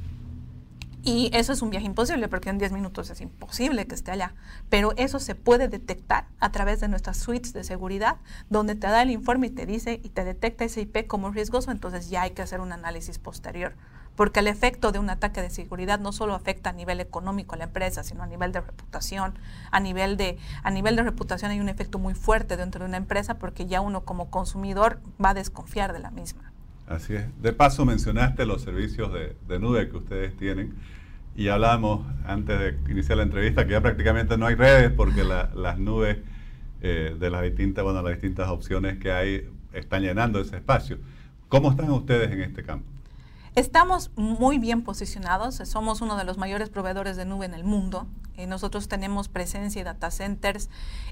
y 1.03 1.31
eso 1.33 1.51
es 1.51 1.61
un 1.63 1.71
viaje 1.71 1.87
imposible 1.87 2.27
porque 2.27 2.49
en 2.49 2.59
10 2.59 2.73
minutos 2.73 3.09
es 3.09 3.21
imposible 3.21 3.87
que 3.87 3.95
esté 3.95 4.11
allá. 4.11 4.35
Pero 4.69 4.93
eso 4.97 5.19
se 5.19 5.33
puede 5.33 5.67
detectar 5.67 6.27
a 6.39 6.51
través 6.51 6.79
de 6.79 6.87
nuestras 6.87 7.17
suites 7.17 7.53
de 7.53 7.63
seguridad, 7.63 8.17
donde 8.49 8.75
te 8.75 8.87
da 8.87 9.01
el 9.01 9.09
informe 9.09 9.47
y 9.47 9.49
te 9.49 9.65
dice 9.65 9.99
y 10.03 10.09
te 10.09 10.23
detecta 10.23 10.63
ese 10.63 10.81
IP 10.81 11.07
como 11.07 11.31
riesgoso, 11.31 11.71
entonces 11.71 12.09
ya 12.09 12.23
hay 12.23 12.31
que 12.31 12.43
hacer 12.43 12.59
un 12.61 12.71
análisis 12.71 13.17
posterior. 13.17 13.73
Porque 14.15 14.41
el 14.41 14.47
efecto 14.47 14.91
de 14.91 14.99
un 14.99 15.09
ataque 15.09 15.41
de 15.41 15.49
seguridad 15.49 15.99
no 15.99 16.11
solo 16.11 16.35
afecta 16.35 16.69
a 16.69 16.73
nivel 16.73 16.99
económico 16.99 17.55
a 17.55 17.57
la 17.57 17.63
empresa, 17.63 18.03
sino 18.03 18.21
a 18.21 18.27
nivel 18.27 18.51
de 18.51 18.61
reputación. 18.61 19.39
A 19.71 19.79
nivel 19.79 20.17
de, 20.17 20.37
a 20.61 20.69
nivel 20.69 20.95
de 20.97 21.03
reputación 21.03 21.49
hay 21.49 21.59
un 21.59 21.69
efecto 21.69 21.97
muy 21.97 22.13
fuerte 22.13 22.57
dentro 22.57 22.81
de 22.83 22.89
una 22.89 22.97
empresa 22.97 23.39
porque 23.39 23.65
ya 23.65 23.81
uno 23.81 24.03
como 24.03 24.29
consumidor 24.29 25.01
va 25.23 25.29
a 25.29 25.33
desconfiar 25.33 25.93
de 25.93 25.99
la 25.99 26.11
misma. 26.11 26.50
Así 26.87 27.15
es. 27.15 27.25
De 27.41 27.53
paso 27.53 27.85
mencionaste 27.85 28.45
los 28.45 28.61
servicios 28.61 29.11
de, 29.13 29.59
nube 29.59 29.89
que 29.89 29.97
ustedes 29.97 30.35
tienen 30.35 30.75
y 31.35 31.47
hablamos 31.47 32.05
antes 32.25 32.59
de 32.59 32.91
iniciar 32.91 33.17
la 33.17 33.23
entrevista 33.23 33.65
que 33.65 33.71
ya 33.71 33.81
prácticamente 33.81 34.37
no 34.37 34.45
hay 34.45 34.55
redes 34.55 34.91
porque 34.91 35.23
las 35.23 35.79
nubes 35.79 36.17
eh, 36.81 37.15
de 37.17 37.29
las 37.29 37.43
distintas, 37.43 37.83
bueno, 37.83 38.01
las 38.01 38.13
distintas 38.13 38.49
opciones 38.49 38.97
que 38.97 39.11
hay 39.11 39.49
están 39.71 40.01
llenando 40.01 40.39
ese 40.41 40.57
espacio. 40.57 40.97
¿Cómo 41.47 41.71
están 41.71 41.89
ustedes 41.91 42.31
en 42.31 42.41
este 42.41 42.63
campo? 42.63 42.85
Estamos 43.55 44.11
muy 44.15 44.59
bien 44.59 44.81
posicionados, 44.81 45.55
somos 45.65 46.01
uno 46.01 46.17
de 46.17 46.23
los 46.23 46.37
mayores 46.37 46.69
proveedores 46.69 47.17
de 47.17 47.25
nube 47.25 47.45
en 47.45 47.53
el 47.53 47.65
mundo. 47.65 48.07
Eh, 48.37 48.47
nosotros 48.47 48.87
tenemos 48.87 49.27
presencia 49.27 49.81
y 49.81 49.83
data 49.83 50.09
centers 50.09 50.69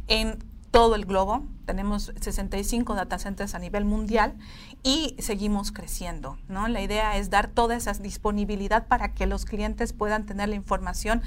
en 0.07 0.39
todo 0.71 0.95
el 0.95 1.05
globo. 1.05 1.45
Tenemos 1.69 2.11
65 2.19 2.95
data 2.95 3.19
centers 3.19 3.53
a 3.53 3.59
nivel 3.59 3.85
mundial 3.85 4.33
y 4.81 5.15
seguimos 5.19 5.71
creciendo. 5.71 6.39
¿no? 6.47 6.67
La 6.67 6.81
idea 6.81 7.15
es 7.15 7.29
dar 7.29 7.47
toda 7.47 7.75
esa 7.75 7.93
disponibilidad 7.93 8.87
para 8.87 9.13
que 9.13 9.27
los 9.27 9.45
clientes 9.45 9.93
puedan 9.93 10.25
tener 10.25 10.49
la 10.49 10.55
información 10.55 11.21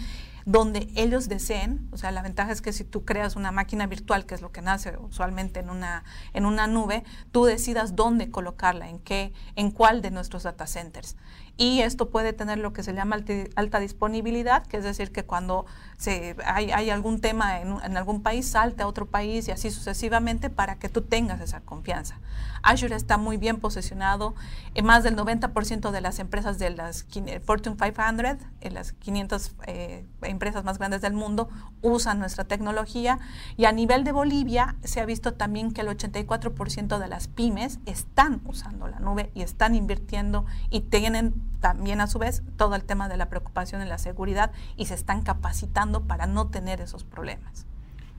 donde 0.44 0.90
ellos 0.96 1.28
deseen. 1.28 1.88
O 1.92 1.96
sea, 1.96 2.10
la 2.10 2.22
ventaja 2.22 2.50
es 2.50 2.60
que 2.60 2.72
si 2.72 2.82
tú 2.82 3.04
creas 3.04 3.36
una 3.36 3.52
máquina 3.52 3.86
virtual, 3.86 4.26
que 4.26 4.34
es 4.34 4.40
lo 4.42 4.50
que 4.50 4.62
nace 4.62 4.96
usualmente 4.96 5.60
en 5.60 5.70
una, 5.70 6.02
en 6.32 6.46
una 6.46 6.66
nube, 6.66 7.04
tú 7.30 7.44
decidas 7.44 7.94
dónde 7.94 8.30
colocarla, 8.32 8.88
en 8.88 8.98
qué, 8.98 9.32
en 9.54 9.70
cuál 9.70 10.02
de 10.02 10.10
nuestros 10.10 10.42
data 10.42 10.66
centers. 10.66 11.16
Y 11.58 11.80
esto 11.82 12.08
puede 12.08 12.32
tener 12.32 12.58
lo 12.58 12.72
que 12.72 12.82
se 12.82 12.94
llama 12.94 13.22
alta 13.56 13.78
disponibilidad, 13.78 14.66
que 14.66 14.78
es 14.78 14.84
decir, 14.84 15.12
que 15.12 15.24
cuando 15.24 15.66
se, 15.98 16.34
hay, 16.46 16.70
hay 16.70 16.88
algún 16.88 17.20
tema 17.20 17.60
en, 17.60 17.76
en, 17.84 17.96
algún 17.96 18.22
país, 18.22 18.48
salte 18.48 18.82
a 18.82 18.86
otro 18.86 19.06
país 19.06 19.48
y 19.48 19.50
así 19.50 19.70
sucesivamente 19.70 20.31
para 20.50 20.76
que 20.76 20.88
tú 20.88 21.02
tengas 21.02 21.40
esa 21.40 21.60
confianza. 21.60 22.18
Azure 22.62 22.94
está 22.94 23.18
muy 23.18 23.36
bien 23.36 23.58
posicionado. 23.58 24.34
En 24.74 24.86
más 24.86 25.02
del 25.02 25.16
90% 25.16 25.90
de 25.90 26.00
las 26.00 26.18
empresas 26.18 26.58
de 26.58 26.70
las 26.70 27.06
Fortune 27.44 27.76
500, 27.76 28.46
en 28.60 28.74
las 28.74 28.92
500 28.92 29.54
eh, 29.66 30.06
empresas 30.22 30.64
más 30.64 30.78
grandes 30.78 31.02
del 31.02 31.12
mundo, 31.12 31.48
usan 31.82 32.18
nuestra 32.18 32.44
tecnología. 32.44 33.18
Y 33.56 33.64
a 33.64 33.72
nivel 33.72 34.04
de 34.04 34.12
Bolivia 34.12 34.76
se 34.84 35.00
ha 35.00 35.06
visto 35.06 35.34
también 35.34 35.72
que 35.72 35.80
el 35.80 35.88
84% 35.88 36.98
de 36.98 37.08
las 37.08 37.28
pymes 37.28 37.80
están 37.86 38.40
usando 38.44 38.86
la 38.88 39.00
nube 39.00 39.30
y 39.34 39.42
están 39.42 39.74
invirtiendo 39.74 40.46
y 40.70 40.80
tienen 40.80 41.34
también 41.60 42.00
a 42.00 42.06
su 42.06 42.18
vez 42.18 42.42
todo 42.56 42.74
el 42.74 42.84
tema 42.84 43.08
de 43.08 43.16
la 43.16 43.28
preocupación 43.28 43.82
en 43.82 43.88
la 43.88 43.98
seguridad 43.98 44.52
y 44.76 44.86
se 44.86 44.94
están 44.94 45.22
capacitando 45.22 46.04
para 46.04 46.26
no 46.26 46.48
tener 46.48 46.80
esos 46.80 47.04
problemas. 47.04 47.66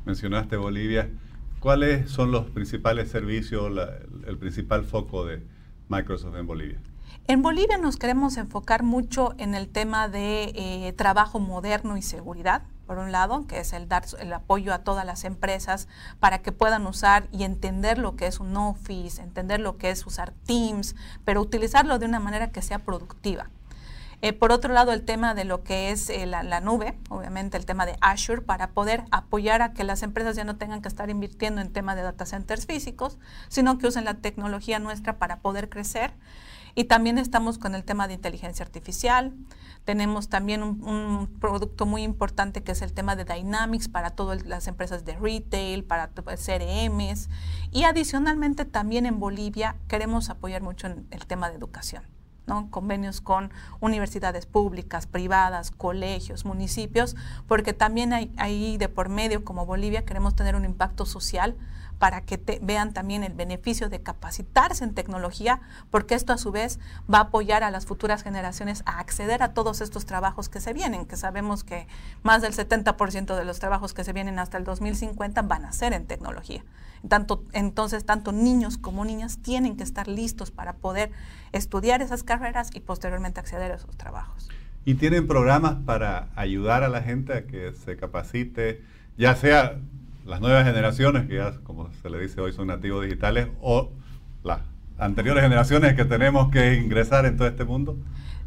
Mencionaste 0.05 0.57
Bolivia. 0.57 1.09
¿Cuáles 1.63 2.11
son 2.11 2.33
los 2.33 2.49
principales 2.49 3.09
servicios, 3.09 3.71
el 4.27 4.37
principal 4.37 4.83
foco 4.83 5.23
de 5.23 5.47
Microsoft 5.87 6.35
en 6.35 6.45
Bolivia? 6.45 6.77
En 7.25 7.41
Bolivia 7.41 7.77
nos 7.77 7.95
queremos 7.95 8.35
enfocar 8.35 8.83
mucho 8.83 9.33
en 9.37 9.55
el 9.55 9.69
tema 9.69 10.09
de 10.09 10.51
eh, 10.55 10.93
trabajo 10.97 11.39
moderno 11.39 11.95
y 11.95 12.01
seguridad, 12.01 12.63
por 12.85 12.97
un 12.97 13.13
lado, 13.13 13.47
que 13.47 13.61
es 13.61 13.71
el 13.71 13.87
dar 13.87 14.03
el 14.19 14.33
apoyo 14.33 14.73
a 14.73 14.79
todas 14.79 15.05
las 15.05 15.23
empresas 15.23 15.87
para 16.19 16.39
que 16.39 16.51
puedan 16.51 16.85
usar 16.85 17.29
y 17.31 17.43
entender 17.43 17.97
lo 17.97 18.17
que 18.17 18.27
es 18.27 18.41
un 18.41 18.57
Office, 18.57 19.21
entender 19.21 19.61
lo 19.61 19.77
que 19.77 19.89
es 19.89 20.05
usar 20.05 20.33
Teams, 20.45 20.97
pero 21.23 21.39
utilizarlo 21.39 21.97
de 21.97 22.07
una 22.07 22.19
manera 22.19 22.51
que 22.51 22.61
sea 22.61 22.79
productiva. 22.79 23.49
Eh, 24.23 24.31
por 24.31 24.53
otro 24.53 24.73
lado, 24.73 24.93
el 24.93 25.03
tema 25.03 25.33
de 25.33 25.43
lo 25.43 25.65
que 25.65 25.91
es 25.91 26.09
eh, 26.09 26.25
la, 26.25 26.61
nube, 26.61 26.97
obviamente 27.09 27.57
el 27.57 27.65
tema 27.65 27.85
de 27.85 27.97
Azure, 27.99 28.41
para 28.41 28.69
poder 28.69 29.03
apoyar 29.11 29.61
a 29.61 29.73
que 29.73 29.83
las 29.83 30.01
empresas 30.01 30.37
ya 30.37 30.45
no 30.45 30.55
tengan 30.55 30.81
que 30.81 30.87
estar 30.87 31.09
invirtiendo 31.09 31.59
en 31.59 31.73
tema 31.73 31.93
de 31.93 32.03
data 32.03 32.25
centers 32.25 32.65
físicos, 32.65 33.17
sino 33.49 33.77
que 33.77 33.87
usen 33.87 34.05
la 34.05 34.13
tecnología 34.13 34.79
nuestra 34.79 35.17
para 35.19 35.41
poder 35.41 35.67
crecer. 35.67 36.13
Y 36.73 36.85
también 36.85 37.17
estamos 37.17 37.57
con 37.57 37.75
el 37.75 37.83
tema 37.83 38.07
de 38.07 38.13
inteligencia 38.13 38.63
artificial. 38.63 39.33
Tenemos 39.83 40.29
también 40.29 40.63
un, 40.63 41.27
producto 41.41 41.85
muy 41.85 42.03
importante 42.03 42.63
que 42.63 42.71
es 42.71 42.81
el 42.81 42.93
tema 42.93 43.17
de 43.17 43.25
Dynamics 43.25 43.89
para 43.89 44.11
todas 44.11 44.45
las 44.45 44.67
empresas 44.69 45.03
de 45.03 45.17
retail, 45.17 45.83
para 45.83 46.11
CRMs. 46.13 47.27
Y 47.71 47.83
adicionalmente 47.83 48.63
también 48.63 49.05
en 49.05 49.19
Bolivia 49.19 49.75
queremos 49.89 50.29
apoyar 50.29 50.61
mucho 50.61 50.87
en 50.87 51.07
el 51.11 51.27
tema 51.27 51.49
de 51.49 51.57
educación 51.57 52.12
convenios 52.69 53.21
con 53.21 53.51
universidades 53.79 54.45
públicas, 54.45 55.07
privadas, 55.07 55.71
colegios, 55.71 56.45
municipios, 56.45 57.15
porque 57.47 57.73
también 57.73 58.13
hay, 58.13 58.33
ahí 58.37 58.77
de 58.77 58.89
por 58.89 59.09
medio 59.09 59.43
como 59.43 59.65
Bolivia 59.65 60.05
queremos 60.05 60.35
tener 60.35 60.55
un 60.55 60.65
impacto 60.65 61.05
social 61.05 61.55
para 61.99 62.21
que 62.21 62.59
vean 62.61 62.91
también 62.91 63.23
el 63.23 63.33
beneficio 63.33 63.87
de 63.87 64.01
capacitarse 64.01 64.83
en 64.83 64.93
tecnología, 64.93 65.61
porque 65.89 66.15
esto 66.15 66.33
a 66.33 66.37
su 66.37 66.51
vez 66.51 66.79
va 67.11 67.19
a 67.19 67.21
apoyar 67.21 67.63
a 67.63 67.71
las 67.71 67.85
futuras 67.85 68.23
generaciones 68.23 68.83
a 68.85 68.99
acceder 68.99 69.41
a 69.41 69.53
todos 69.53 69.79
estos 69.79 70.05
trabajos 70.05 70.49
que 70.49 70.59
se 70.59 70.73
vienen, 70.73 71.05
que 71.05 71.15
sabemos 71.15 71.63
que 71.63 71.87
más 72.21 72.41
del 72.41 72.53
70% 72.53 73.37
de 73.37 73.45
los 73.45 73.59
trabajos 73.59 73.93
que 73.93 74.03
se 74.03 74.11
vienen 74.11 74.37
hasta 74.37 74.57
el 74.57 74.65
2050 74.65 75.43
van 75.43 75.63
a 75.63 75.71
ser 75.71 75.93
en 75.93 76.05
tecnología. 76.05 76.63
Tanto, 77.07 77.43
entonces, 77.51 78.05
tanto 78.05 78.31
niños 78.31 78.77
como 78.77 79.03
niñas 79.03 79.39
tienen 79.41 79.75
que 79.75 79.83
estar 79.83 80.07
listos 80.07 80.51
para 80.51 80.73
poder 80.73 81.11
estudiar 81.51 82.01
esas 82.01 82.23
carreras 82.23 82.69
y 82.73 82.79
posteriormente 82.79 83.39
acceder 83.39 83.71
a 83.71 83.75
esos 83.75 83.97
trabajos. 83.97 84.49
¿Y 84.85 84.95
tienen 84.95 85.27
programas 85.27 85.75
para 85.85 86.29
ayudar 86.35 86.83
a 86.83 86.89
la 86.89 87.01
gente 87.01 87.33
a 87.33 87.45
que 87.45 87.73
se 87.73 87.97
capacite, 87.97 88.81
ya 89.17 89.35
sea 89.35 89.79
las 90.25 90.41
nuevas 90.41 90.65
generaciones, 90.65 91.27
que 91.27 91.35
ya, 91.35 91.57
como 91.63 91.89
se 92.01 92.09
le 92.09 92.19
dice 92.19 92.39
hoy, 92.39 92.53
son 92.53 92.67
nativos 92.67 93.03
digitales, 93.03 93.47
o 93.61 93.91
las 94.43 94.61
anteriores 94.97 95.43
generaciones 95.43 95.95
que 95.95 96.05
tenemos 96.05 96.51
que 96.51 96.75
ingresar 96.75 97.25
en 97.25 97.37
todo 97.37 97.47
este 97.47 97.65
mundo? 97.65 97.97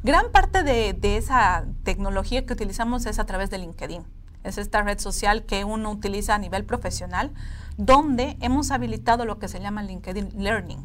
Gran 0.02 0.30
parte 0.30 0.62
de, 0.62 0.92
de 0.94 1.16
esa 1.16 1.64
tecnología 1.84 2.46
que 2.46 2.52
utilizamos 2.52 3.06
es 3.06 3.18
a 3.18 3.26
través 3.26 3.50
de 3.50 3.58
LinkedIn. 3.58 4.02
Es 4.44 4.58
esta 4.58 4.82
red 4.82 4.98
social 4.98 5.44
que 5.44 5.64
uno 5.64 5.90
utiliza 5.90 6.34
a 6.34 6.38
nivel 6.38 6.64
profesional 6.64 7.32
donde 7.76 8.36
hemos 8.40 8.70
habilitado 8.70 9.24
lo 9.24 9.38
que 9.38 9.48
se 9.48 9.60
llama 9.60 9.82
LinkedIn 9.82 10.42
Learning. 10.42 10.84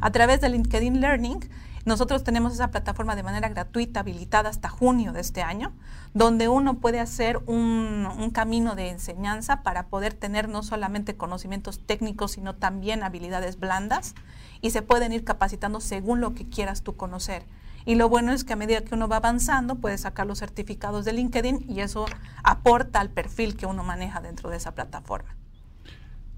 A 0.00 0.10
través 0.10 0.40
de 0.40 0.48
LinkedIn 0.48 1.00
Learning, 1.00 1.40
nosotros 1.84 2.24
tenemos 2.24 2.54
esa 2.54 2.70
plataforma 2.70 3.14
de 3.14 3.22
manera 3.22 3.50
gratuita, 3.50 4.00
habilitada 4.00 4.48
hasta 4.48 4.70
junio 4.70 5.12
de 5.12 5.20
este 5.20 5.42
año, 5.42 5.72
donde 6.14 6.48
uno 6.48 6.78
puede 6.78 6.98
hacer 6.98 7.42
un, 7.46 8.30
camino 8.32 8.74
de 8.74 8.88
enseñanza 8.88 9.62
para 9.62 9.88
poder 9.88 10.14
tener 10.14 10.48
no 10.48 10.62
solamente 10.62 11.16
conocimientos 11.16 11.78
técnicos, 11.84 12.32
sino 12.32 12.54
también 12.54 13.02
habilidades 13.02 13.60
blandas 13.60 14.14
y 14.62 14.70
se 14.70 14.82
pueden 14.82 15.12
ir 15.12 15.24
capacitando 15.24 15.80
según 15.80 16.20
lo 16.20 16.34
que 16.34 16.48
quieras 16.48 16.82
tú 16.82 16.96
conocer. 16.96 17.44
Y 17.84 17.96
lo 17.96 18.08
bueno 18.08 18.32
es 18.32 18.44
que 18.44 18.54
a 18.54 18.56
medida 18.56 18.80
que 18.80 18.94
uno 18.94 19.06
va 19.06 19.16
avanzando, 19.16 19.74
puede 19.76 19.98
sacar 19.98 20.26
los 20.26 20.38
certificados 20.38 21.04
de 21.04 21.12
LinkedIn 21.12 21.66
y 21.68 21.80
eso 21.80 22.06
aporta 22.42 23.00
al 23.00 23.10
perfil 23.10 23.56
que 23.56 23.66
uno 23.66 23.84
maneja 23.84 24.22
dentro 24.22 24.48
de 24.48 24.56
esa 24.56 24.74
plataforma. 24.74 25.36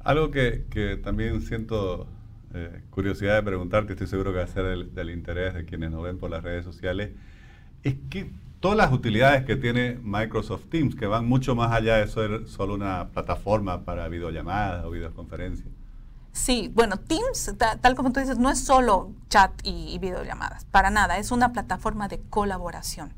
Algo 0.06 0.30
que, 0.30 1.00
también 1.02 1.42
siento 1.42 2.06
eh, 2.54 2.80
curiosidad 2.90 3.34
de 3.34 3.42
preguntarte, 3.42 3.94
estoy 3.94 4.06
seguro 4.06 4.30
que 4.30 4.38
va 4.38 4.44
a 4.44 4.46
ser 4.46 4.86
del, 4.86 5.10
interés 5.10 5.52
de 5.54 5.64
quienes 5.64 5.90
nos 5.90 6.00
ven 6.04 6.16
por 6.16 6.30
las 6.30 6.44
redes 6.44 6.64
sociales, 6.64 7.10
es 7.82 7.96
que 8.08 8.30
todas 8.60 8.76
las 8.76 8.92
utilidades 8.92 9.44
que 9.44 9.56
tiene 9.56 9.98
Microsoft 10.00 10.66
Teams, 10.70 10.94
que 10.94 11.08
van 11.08 11.26
mucho 11.26 11.56
más 11.56 11.72
allá 11.72 11.96
de 11.96 12.06
ser 12.06 12.46
solo 12.46 12.74
una 12.74 13.08
plataforma 13.08 13.84
para 13.84 14.06
videollamadas 14.06 14.84
o 14.84 14.90
videoconferencias. 14.90 15.70
Sí, 16.30 16.70
bueno, 16.72 16.98
Teams, 16.98 17.56
tal 17.80 17.96
como 17.96 18.12
tú 18.12 18.20
dices, 18.20 18.38
no 18.38 18.48
es 18.48 18.60
solo 18.60 19.10
chat 19.28 19.50
y 19.64 19.98
videollamadas, 19.98 20.66
para 20.66 20.90
nada, 20.90 21.18
es 21.18 21.32
una 21.32 21.52
plataforma 21.52 22.06
de 22.06 22.20
colaboración. 22.30 23.12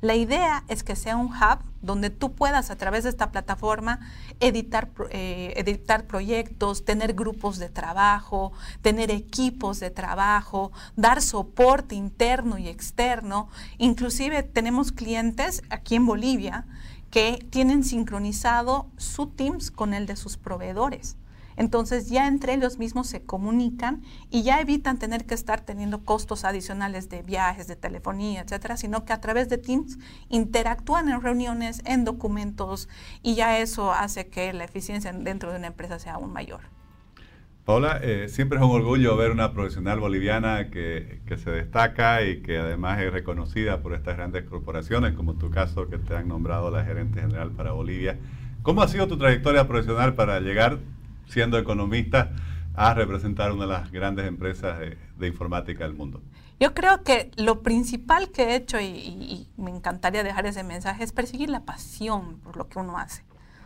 La 0.00 0.14
idea 0.14 0.64
es 0.68 0.82
que 0.82 0.96
sea 0.96 1.16
un 1.16 1.26
hub 1.26 1.58
donde 1.82 2.08
tú 2.08 2.32
puedas 2.32 2.70
a 2.70 2.76
través 2.76 3.04
de 3.04 3.10
esta 3.10 3.30
plataforma 3.30 4.00
editar, 4.40 4.90
eh, 5.10 5.52
editar 5.56 6.06
proyectos, 6.06 6.84
tener 6.84 7.12
grupos 7.12 7.58
de 7.58 7.68
trabajo, 7.68 8.52
tener 8.80 9.10
equipos 9.10 9.78
de 9.78 9.90
trabajo, 9.90 10.72
dar 10.96 11.20
soporte 11.20 11.94
interno 11.94 12.56
y 12.56 12.68
externo. 12.68 13.48
Inclusive 13.76 14.42
tenemos 14.42 14.90
clientes 14.92 15.62
aquí 15.68 15.96
en 15.96 16.06
Bolivia 16.06 16.66
que 17.10 17.44
tienen 17.50 17.84
sincronizado 17.84 18.88
su 18.96 19.26
Teams 19.26 19.70
con 19.70 19.92
el 19.92 20.06
de 20.06 20.16
sus 20.16 20.36
proveedores. 20.38 21.16
Entonces 21.60 22.08
ya 22.08 22.26
entre 22.26 22.54
ellos 22.54 22.78
mismos 22.78 23.06
se 23.06 23.22
comunican 23.22 24.00
y 24.30 24.44
ya 24.44 24.62
evitan 24.62 24.98
tener 24.98 25.26
que 25.26 25.34
estar 25.34 25.60
teniendo 25.60 26.06
costos 26.06 26.46
adicionales 26.46 27.10
de 27.10 27.20
viajes, 27.20 27.68
de 27.68 27.76
telefonía, 27.76 28.40
etcétera, 28.40 28.78
sino 28.78 29.04
que 29.04 29.12
a 29.12 29.20
través 29.20 29.50
de 29.50 29.58
Teams 29.58 29.98
interactúan 30.30 31.10
en 31.10 31.20
reuniones, 31.20 31.82
en 31.84 32.06
documentos 32.06 32.88
y 33.22 33.34
ya 33.34 33.58
eso 33.58 33.92
hace 33.92 34.28
que 34.28 34.54
la 34.54 34.64
eficiencia 34.64 35.12
dentro 35.12 35.50
de 35.50 35.58
una 35.58 35.66
empresa 35.66 35.98
sea 35.98 36.14
aún 36.14 36.32
mayor. 36.32 36.60
Paula, 37.66 38.00
eh, 38.02 38.30
siempre 38.30 38.56
es 38.56 38.64
un 38.64 38.70
orgullo 38.70 39.14
ver 39.18 39.30
una 39.30 39.52
profesional 39.52 40.00
boliviana 40.00 40.70
que, 40.70 41.20
que, 41.26 41.36
se 41.36 41.50
destaca 41.50 42.22
y 42.22 42.40
que 42.40 42.56
además 42.56 42.98
es 43.00 43.12
reconocida 43.12 43.82
por 43.82 43.92
estas 43.92 44.16
grandes 44.16 44.44
corporaciones, 44.44 45.12
como 45.12 45.34
tu 45.34 45.50
caso 45.50 45.90
que 45.90 45.98
te 45.98 46.16
han 46.16 46.26
nombrado 46.26 46.70
la 46.70 46.86
gerente 46.86 47.20
general 47.20 47.50
para 47.50 47.72
Bolivia. 47.72 48.18
¿Cómo 48.62 48.80
ha 48.80 48.88
sido 48.88 49.08
tu 49.08 49.18
trayectoria 49.18 49.68
profesional 49.68 50.14
para 50.14 50.40
llegar 50.40 50.78
siendo 51.30 51.58
economista, 51.58 52.30
a 52.74 52.94
representar 52.94 53.52
una 53.52 53.66
de 53.66 53.72
las 53.72 53.90
grandes 53.90 54.26
empresas 54.26 54.78
de, 54.78 55.26
informática 55.26 55.84
del 55.84 55.94
mundo? 55.94 56.22
Yo 56.58 56.74
creo 56.74 57.02
que 57.02 57.30
lo 57.36 57.62
principal 57.62 58.30
que 58.30 58.44
he 58.44 58.54
hecho, 58.54 58.80
y, 58.80 59.48
me 59.56 59.70
encantaría 59.70 60.22
dejar 60.22 60.46
ese 60.46 60.62
mensaje, 60.62 61.04
es 61.04 61.12
perseguir 61.12 61.50
la 61.50 61.60
pasión 61.60 62.38
por 62.40 62.56
lo 62.56 62.68
que 62.68 62.78
uno 62.78 62.98
hace. 62.98 63.22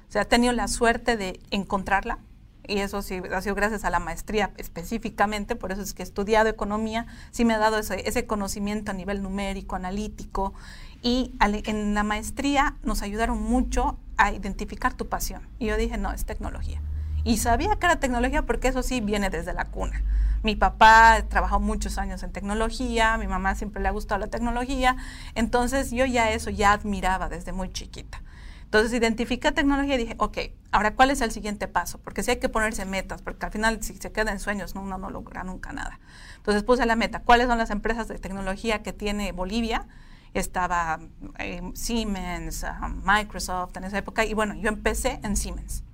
O 0.09 0.13
sea, 0.15 0.23
he 0.23 0.27
tenido 0.27 0.53
la 0.53 0.69
suerte 0.69 1.17
de 1.17 1.41
encontrarla, 1.51 2.19
y 2.67 2.79
eso 2.79 3.03
sí 3.03 3.21
ha 3.33 3.41
sido 3.43 3.55
gracias 3.55 3.85
a 3.85 3.91
la 3.91 3.99
maestría 3.99 4.53
específicamente, 4.57 5.55
por 5.55 5.71
eso 5.71 5.83
es 5.83 5.93
que 5.93 6.03
he 6.03 6.05
estudiado 6.05 6.49
economía, 6.49 7.07
sí 7.31 7.45
me 7.45 7.55
ha 7.55 7.59
dado 7.59 7.79
ese, 7.79 8.09
ese 8.09 8.27
conocimiento 8.27 8.93
a 8.93 8.95
nivel 8.95 9.23
numérico, 9.23 9.77
analítico, 9.77 10.55
y 11.03 11.33
en 11.41 11.95
la 11.95 12.03
maestría 12.03 12.77
nos 12.83 13.03
ayudaron 13.03 13.43
mucho 13.43 13.99
a 14.17 14.33
identificar 14.33 14.95
tu 14.95 15.07
pasión. 15.07 15.47
Y 15.59 15.67
yo 15.67 15.77
dije, 15.77 15.99
no, 15.99 16.13
es 16.13 16.25
tecnología 16.25 16.81
Y 17.25 17.39
sabía 17.39 17.77
que 17.77 17.87
era 17.87 17.97
tecnología 17.97 18.43
porque 18.43 18.69
eso 18.69 18.83
sí 18.83 19.01
viene 19.01 19.31
desde 19.31 19.55
la 19.55 19.65
cuna. 19.65 20.03
Mi 20.43 20.57
papá 20.57 21.25
trabajó 21.29 21.59
muchos 21.59 21.97
años 21.97 22.23
en 22.23 22.31
tecnología, 22.31 23.17
mi 23.17 23.27
mamá 23.27 23.55
siempre 23.55 23.83
le 23.83 23.89
ha 23.89 23.93
gustado 23.93 24.21
la 24.21 24.27
tecnología, 24.27 24.97
entonces 25.35 25.91
yo 25.91 26.05
ya 26.05 26.31
eso 26.33 26.51
ya 26.51 26.73
admiraba 26.73 27.31
desde 27.31 27.53
muy 27.53 27.73
chiquita. 27.73 28.21
Entonces 28.65 28.93
identifiqué 28.93 29.53
tecnología 29.53 29.95
y 29.95 29.99
dije, 29.99 30.15
ok, 30.19 30.39
ahora 30.71 30.97
cuál 30.97 31.11
es 31.11 31.23
el 31.23 31.31
siguiente 31.31 31.67
paso, 31.67 31.99
porque 31.99 32.23
sí 32.23 32.33
hay 32.33 32.41
que 32.41 32.51
ponerse 32.51 32.85
metas, 32.85 33.23
porque 33.23 33.47
al 33.47 33.53
final 33.53 33.83
si 33.83 33.95
se 33.95 34.13
queda 34.13 34.33
en 34.33 34.39
sueños 34.39 34.75
uno 34.75 34.99
no 34.99 35.09
logra 35.09 35.45
nunca 35.45 35.73
nada. 35.73 35.99
Entonces 36.37 36.63
puse 36.63 36.85
la 36.85 36.97
meta, 36.97 37.23
¿cuáles 37.23 37.47
son 37.47 37.57
las 37.57 37.71
empresas 37.71 38.09
de 38.09 38.19
tecnología 38.19 38.83
que 38.83 38.93
tiene 38.93 39.33
Bolivia? 39.33 39.87
Estaba 40.35 41.01
eh, 41.39 41.63
Siemens, 41.75 42.65
ah, 42.65 42.91
Microsoft 43.03 43.77
en 43.79 43.85
esa 43.85 43.97
época, 43.97 44.27
y 44.27 44.35
bueno, 44.35 44.55
yo 44.57 44.69
empecé 44.69 45.21
en 45.23 45.37
Siemens. 45.37 45.85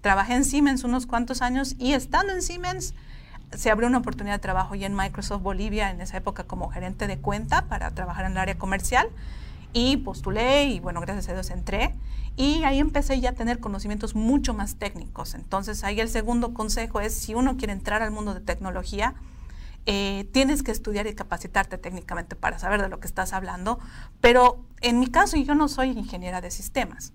Trabajé 0.00 0.34
en 0.34 0.44
Siemens 0.44 0.84
unos 0.84 1.06
cuantos 1.06 1.42
años 1.42 1.74
y 1.78 1.92
estando 1.92 2.32
en 2.32 2.42
Siemens 2.42 2.94
se 3.52 3.70
abrió 3.70 3.88
una 3.88 3.98
oportunidad 3.98 4.36
de 4.36 4.40
trabajo 4.40 4.74
ya 4.74 4.86
en 4.86 4.94
Microsoft 4.94 5.42
Bolivia 5.42 5.90
en 5.90 6.00
esa 6.00 6.18
época 6.18 6.44
como 6.44 6.68
gerente 6.68 7.06
de 7.06 7.18
cuenta 7.18 7.66
para 7.66 7.90
trabajar 7.90 8.26
en 8.26 8.32
el 8.32 8.38
área 8.38 8.58
comercial. 8.58 9.08
Y 9.72 9.98
postulé 9.98 10.64
y 10.66 10.80
bueno, 10.80 11.00
gracias 11.00 11.28
a 11.28 11.34
Dios 11.34 11.50
entré. 11.50 11.94
Y 12.36 12.62
ahí 12.64 12.78
empecé 12.78 13.20
ya 13.20 13.30
a 13.30 13.32
tener 13.32 13.58
conocimientos 13.58 14.14
mucho 14.14 14.54
más 14.54 14.76
técnicos. 14.76 15.34
Entonces 15.34 15.82
ahí 15.84 16.00
el 16.00 16.08
segundo 16.08 16.54
consejo 16.54 17.00
es 17.00 17.14
si 17.14 17.34
uno 17.34 17.56
quiere 17.56 17.72
entrar 17.72 18.02
al 18.02 18.10
mundo 18.10 18.34
de 18.34 18.40
tecnología, 18.40 19.14
eh, 19.86 20.28
tienes 20.32 20.62
que 20.62 20.70
estudiar 20.70 21.06
y 21.06 21.14
capacitarte 21.14 21.78
técnicamente 21.78 22.36
para 22.36 22.58
saber 22.58 22.82
de 22.82 22.88
lo 22.88 23.00
que 23.00 23.06
estás 23.06 23.32
hablando, 23.32 23.78
pero 24.20 24.64
en 24.82 25.00
mi 25.00 25.06
caso 25.06 25.38
yo 25.38 25.54
no 25.54 25.66
soy 25.66 25.90
ingeniera 25.90 26.40
de 26.40 26.50
sistemas 26.50 27.14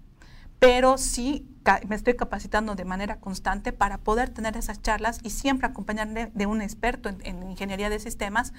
pero 0.64 0.98
sí 0.98 1.46
me 1.88 1.96
estoy 1.96 2.16
capacitando 2.16 2.76
de 2.76 2.86
manera 2.86 3.20
constante 3.20 3.72
para 3.72 3.98
poder 3.98 4.30
tener 4.30 4.58
esas 4.58 4.82
charlas 4.82 5.20
y 5.24 5.30
siempre 5.30 5.68
acompañarme 5.68 6.32
de 6.34 6.46
un 6.46 6.62
experto 6.62 7.10
en, 7.10 7.44
ingeniería 7.44 7.90
de 7.90 8.00
sistemas 8.00 8.54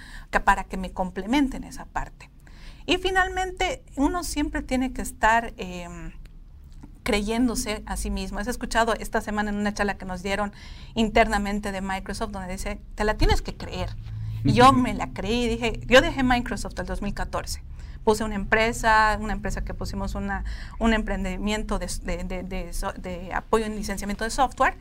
para 0.45 0.65
que 0.65 0.77
me 0.77 0.93
complementen 0.93 1.65
esa 1.65 1.85
parte. 1.87 2.31
Y 2.87 2.99
finalmente, 2.99 3.83
uno 3.97 4.25
siempre 4.25 4.63
tiene 4.63 4.93
que 4.93 5.03
estar 5.03 5.55
em, 5.57 6.13
creyéndose 7.03 7.83
a 7.87 7.97
sí 7.97 8.11
mismo. 8.11 8.39
Has 8.39 8.49
escuchado 8.49 8.95
esta 8.95 9.21
semana 9.21 9.51
en 9.51 9.57
una 9.57 9.73
charla 9.73 9.97
que 9.97 10.05
nos 10.05 10.23
dieron 10.23 10.53
internamente 10.95 11.73
de 11.73 11.81
Microsoft 11.81 12.33
donde 12.33 12.53
dice, 12.53 12.81
te 12.95 13.05
la 13.05 13.15
tienes 13.15 13.43
que 13.43 13.57
creer. 13.57 13.91
Y 14.45 14.53
yo 14.53 14.73
me 14.73 14.93
la 14.93 15.13
creí 15.13 15.45
y 15.45 15.49
dije, 15.49 15.81
yo 15.87 16.03
dejé 16.03 16.23
Microsoft 16.23 16.79
el 16.79 16.87
2014 16.87 17.63
puse 18.05 18.23
una 18.23 18.35
empresa, 18.35 19.17
una 19.21 19.33
empresa 19.33 19.65
que 19.65 19.75
pusimos 19.75 20.15
una, 20.15 20.45
un 20.79 20.93
emprendimiento 20.93 21.79
de, 21.79 21.89
de, 22.05 23.33
apoyo 23.35 23.65
en 23.65 23.77
licenciamiento 23.77 24.25
de 24.25 24.31
software, 24.31 24.77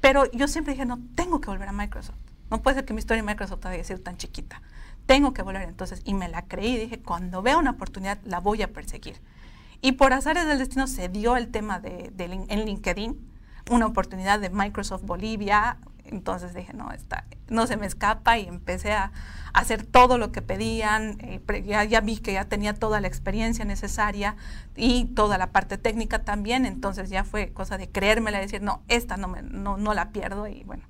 pero 0.00 0.30
yo 0.32 0.46
siempre 0.46 0.74
dije, 0.74 0.84
no, 0.84 1.00
tengo 1.14 1.40
que 1.40 1.48
volver 1.48 1.68
a 1.68 1.72
Microsoft. 1.72 2.16
No 2.50 2.62
puede 2.62 2.76
ser 2.76 2.84
que 2.84 2.92
mi 2.92 3.00
historia 3.00 3.20
en 3.20 3.26
Microsoft 3.26 3.64
haya 3.66 3.82
sido 3.82 4.00
tan 4.00 4.16
chiquita. 4.18 4.62
Tengo 5.06 5.32
que 5.32 5.42
volver 5.42 5.62
entonces. 5.62 6.02
Y 6.04 6.14
me 6.14 6.28
la 6.28 6.42
creí 6.42 6.76
dije, 6.76 7.00
cuando 7.00 7.42
vea 7.42 7.56
una 7.56 7.72
oportunidad, 7.72 8.18
la 8.24 8.38
voy 8.40 8.62
a 8.62 8.72
perseguir. 8.72 9.20
Y 9.80 9.92
por 9.92 10.12
azares 10.12 10.46
del 10.46 10.58
destino 10.58 10.86
se 10.86 11.08
dio 11.08 11.36
el 11.36 11.48
tema 11.48 11.80
de, 11.80 12.12
en 12.18 12.64
LinkedIn, 12.64 13.18
una 13.70 13.86
oportunidad 13.86 14.38
de 14.40 14.50
Microsoft 14.50 15.02
Bolivia. 15.02 15.78
Entonces 16.10 16.54
dije, 16.54 16.72
no, 16.72 16.92
está, 16.92 17.24
no 17.48 17.66
se 17.66 17.76
me 17.76 17.86
escapa 17.86 18.38
y 18.38 18.46
empecé 18.46 18.92
a, 18.92 19.12
hacer 19.52 19.84
todo 19.84 20.18
lo 20.18 20.32
que 20.32 20.42
pedían. 20.42 21.16
Eh, 21.20 21.40
ya, 21.64 22.00
vi 22.00 22.18
que 22.18 22.34
ya 22.34 22.44
tenía 22.44 22.74
toda 22.74 23.00
la 23.00 23.08
experiencia 23.08 23.64
necesaria 23.64 24.36
y 24.76 25.06
toda 25.06 25.38
la 25.38 25.50
parte 25.50 25.78
técnica 25.78 26.20
también. 26.20 26.66
Entonces 26.66 27.08
ya 27.08 27.24
fue 27.24 27.52
cosa 27.52 27.78
de 27.78 27.88
creérmela 27.88 28.38
y 28.38 28.42
decir, 28.42 28.62
no, 28.62 28.82
esta 28.88 29.16
no, 29.16 29.28
me, 29.28 29.42
no, 29.42 29.78
no 29.78 29.94
la 29.94 30.10
pierdo 30.10 30.46
y 30.46 30.62
bueno. 30.64 30.84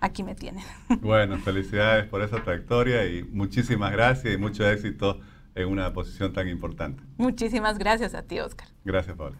Aquí 0.00 0.22
me 0.22 0.34
tienen. 0.34 0.64
Bueno, 1.00 1.38
felicidades 1.38 2.06
por 2.06 2.22
esa 2.22 2.42
trayectoria 2.42 3.04
y 3.06 3.24
muchísimas 3.24 3.90
gracias 3.92 4.32
y 4.32 4.36
mucho 4.36 4.68
éxito 4.68 5.20
en 5.54 5.68
una 5.68 5.92
posición 5.92 6.32
tan 6.32 6.48
importante. 6.48 7.02
Muchísimas 7.16 7.78
gracias 7.78 8.14
a 8.14 8.22
ti, 8.22 8.38
Oscar. 8.38 8.68
Gracias, 8.84 9.16
Pablo. 9.16 9.36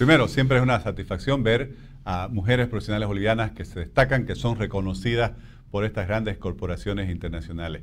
Primero, 0.00 0.28
siempre 0.28 0.56
es 0.56 0.62
una 0.62 0.80
satisfacción 0.80 1.42
ver 1.42 1.76
a 2.06 2.28
mujeres 2.28 2.68
profesionales 2.68 3.06
bolivianas 3.06 3.50
que 3.50 3.66
se 3.66 3.80
destacan, 3.80 4.24
que 4.24 4.34
son 4.34 4.58
reconocidas 4.58 5.32
por 5.70 5.84
estas 5.84 6.08
grandes 6.08 6.38
corporaciones 6.38 7.10
internacionales. 7.10 7.82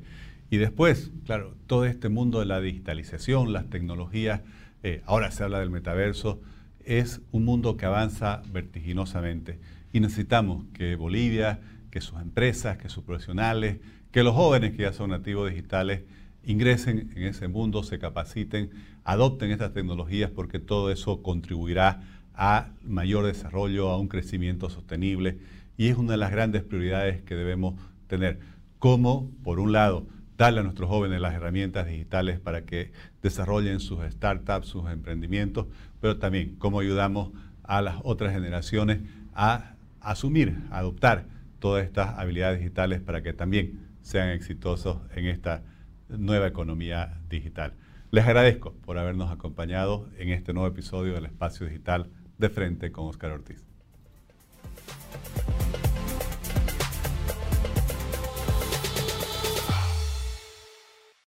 Y 0.49 0.57
después, 0.57 1.11
claro, 1.27 1.53
todo 1.67 1.85
este 1.85 2.09
mundo 2.09 2.39
de 2.39 2.47
la 2.47 2.59
digitalización, 2.59 3.53
las 3.53 3.69
tecnologías, 3.69 4.41
eh, 4.81 5.03
ahora 5.05 5.29
se 5.29 5.43
habla 5.43 5.59
del 5.59 5.69
metaverso, 5.69 6.41
es 6.83 7.21
un 7.31 7.45
mundo 7.45 7.77
que 7.77 7.85
avanza 7.85 8.41
vertiginosamente. 8.51 9.59
Y 9.93 9.99
necesitamos 9.99 10.65
que 10.73 10.95
Bolivia, 10.95 11.59
que 11.91 12.01
sus 12.01 12.19
empresas, 12.19 12.79
que 12.79 12.89
sus 12.89 13.03
profesionales, 13.03 13.77
que 14.11 14.23
los 14.23 14.33
jóvenes 14.33 14.75
que 14.75 14.81
ya 14.81 14.91
son 14.91 15.11
nativos 15.11 15.51
digitales 15.51 16.01
ingresen 16.43 17.11
en 17.15 17.23
ese 17.23 17.47
mundo, 17.47 17.83
se 17.83 17.99
capaciten, 17.99 18.69
adopten 19.03 19.51
estas 19.51 19.73
tecnologías 19.73 20.31
porque 20.31 20.59
todo 20.59 20.91
eso 20.91 21.21
contribuirá 21.21 22.03
a 22.33 22.69
mayor 22.83 23.25
desarrollo, 23.25 23.89
a 23.89 23.99
un 23.99 24.07
crecimiento 24.07 24.69
sostenible 24.69 25.39
y 25.77 25.87
es 25.87 25.97
una 25.97 26.11
de 26.11 26.17
las 26.17 26.31
grandes 26.31 26.63
prioridades 26.63 27.21
que 27.21 27.35
debemos 27.35 27.75
tener. 28.07 28.39
Cómo, 28.79 29.31
por 29.43 29.59
un 29.59 29.71
lado, 29.71 30.07
darle 30.37 30.59
a 30.59 30.63
nuestros 30.63 30.89
jóvenes 30.89 31.19
las 31.19 31.33
herramientas 31.33 31.87
digitales 31.87 32.39
para 32.39 32.63
que 32.63 32.91
desarrollen 33.21 33.79
sus 33.79 33.99
startups, 34.11 34.67
sus 34.67 34.89
emprendimientos, 34.89 35.65
pero 35.99 36.17
también 36.17 36.55
cómo 36.57 36.79
ayudamos 36.79 37.31
a 37.63 37.81
las 37.81 37.97
otras 38.03 38.33
generaciones 38.33 38.99
a 39.33 39.75
asumir, 39.99 40.57
a 40.69 40.79
adoptar 40.79 41.25
todas 41.59 41.85
estas 41.85 42.17
habilidades 42.19 42.59
digitales 42.59 43.01
para 43.01 43.23
que 43.23 43.33
también 43.33 43.87
sean 44.01 44.29
exitosos 44.29 44.99
en 45.15 45.25
esta 45.25 45.63
nueva 46.09 46.47
economía 46.47 47.19
digital. 47.29 47.73
Les 48.11 48.25
agradezco 48.25 48.73
por 48.85 48.97
habernos 48.97 49.31
acompañado 49.31 50.07
en 50.17 50.29
este 50.29 50.53
nuevo 50.53 50.67
episodio 50.69 51.13
del 51.13 51.25
Espacio 51.25 51.65
Digital 51.65 52.09
de 52.37 52.49
Frente 52.49 52.91
con 52.91 53.07
Oscar 53.07 53.31
Ortiz. 53.31 53.65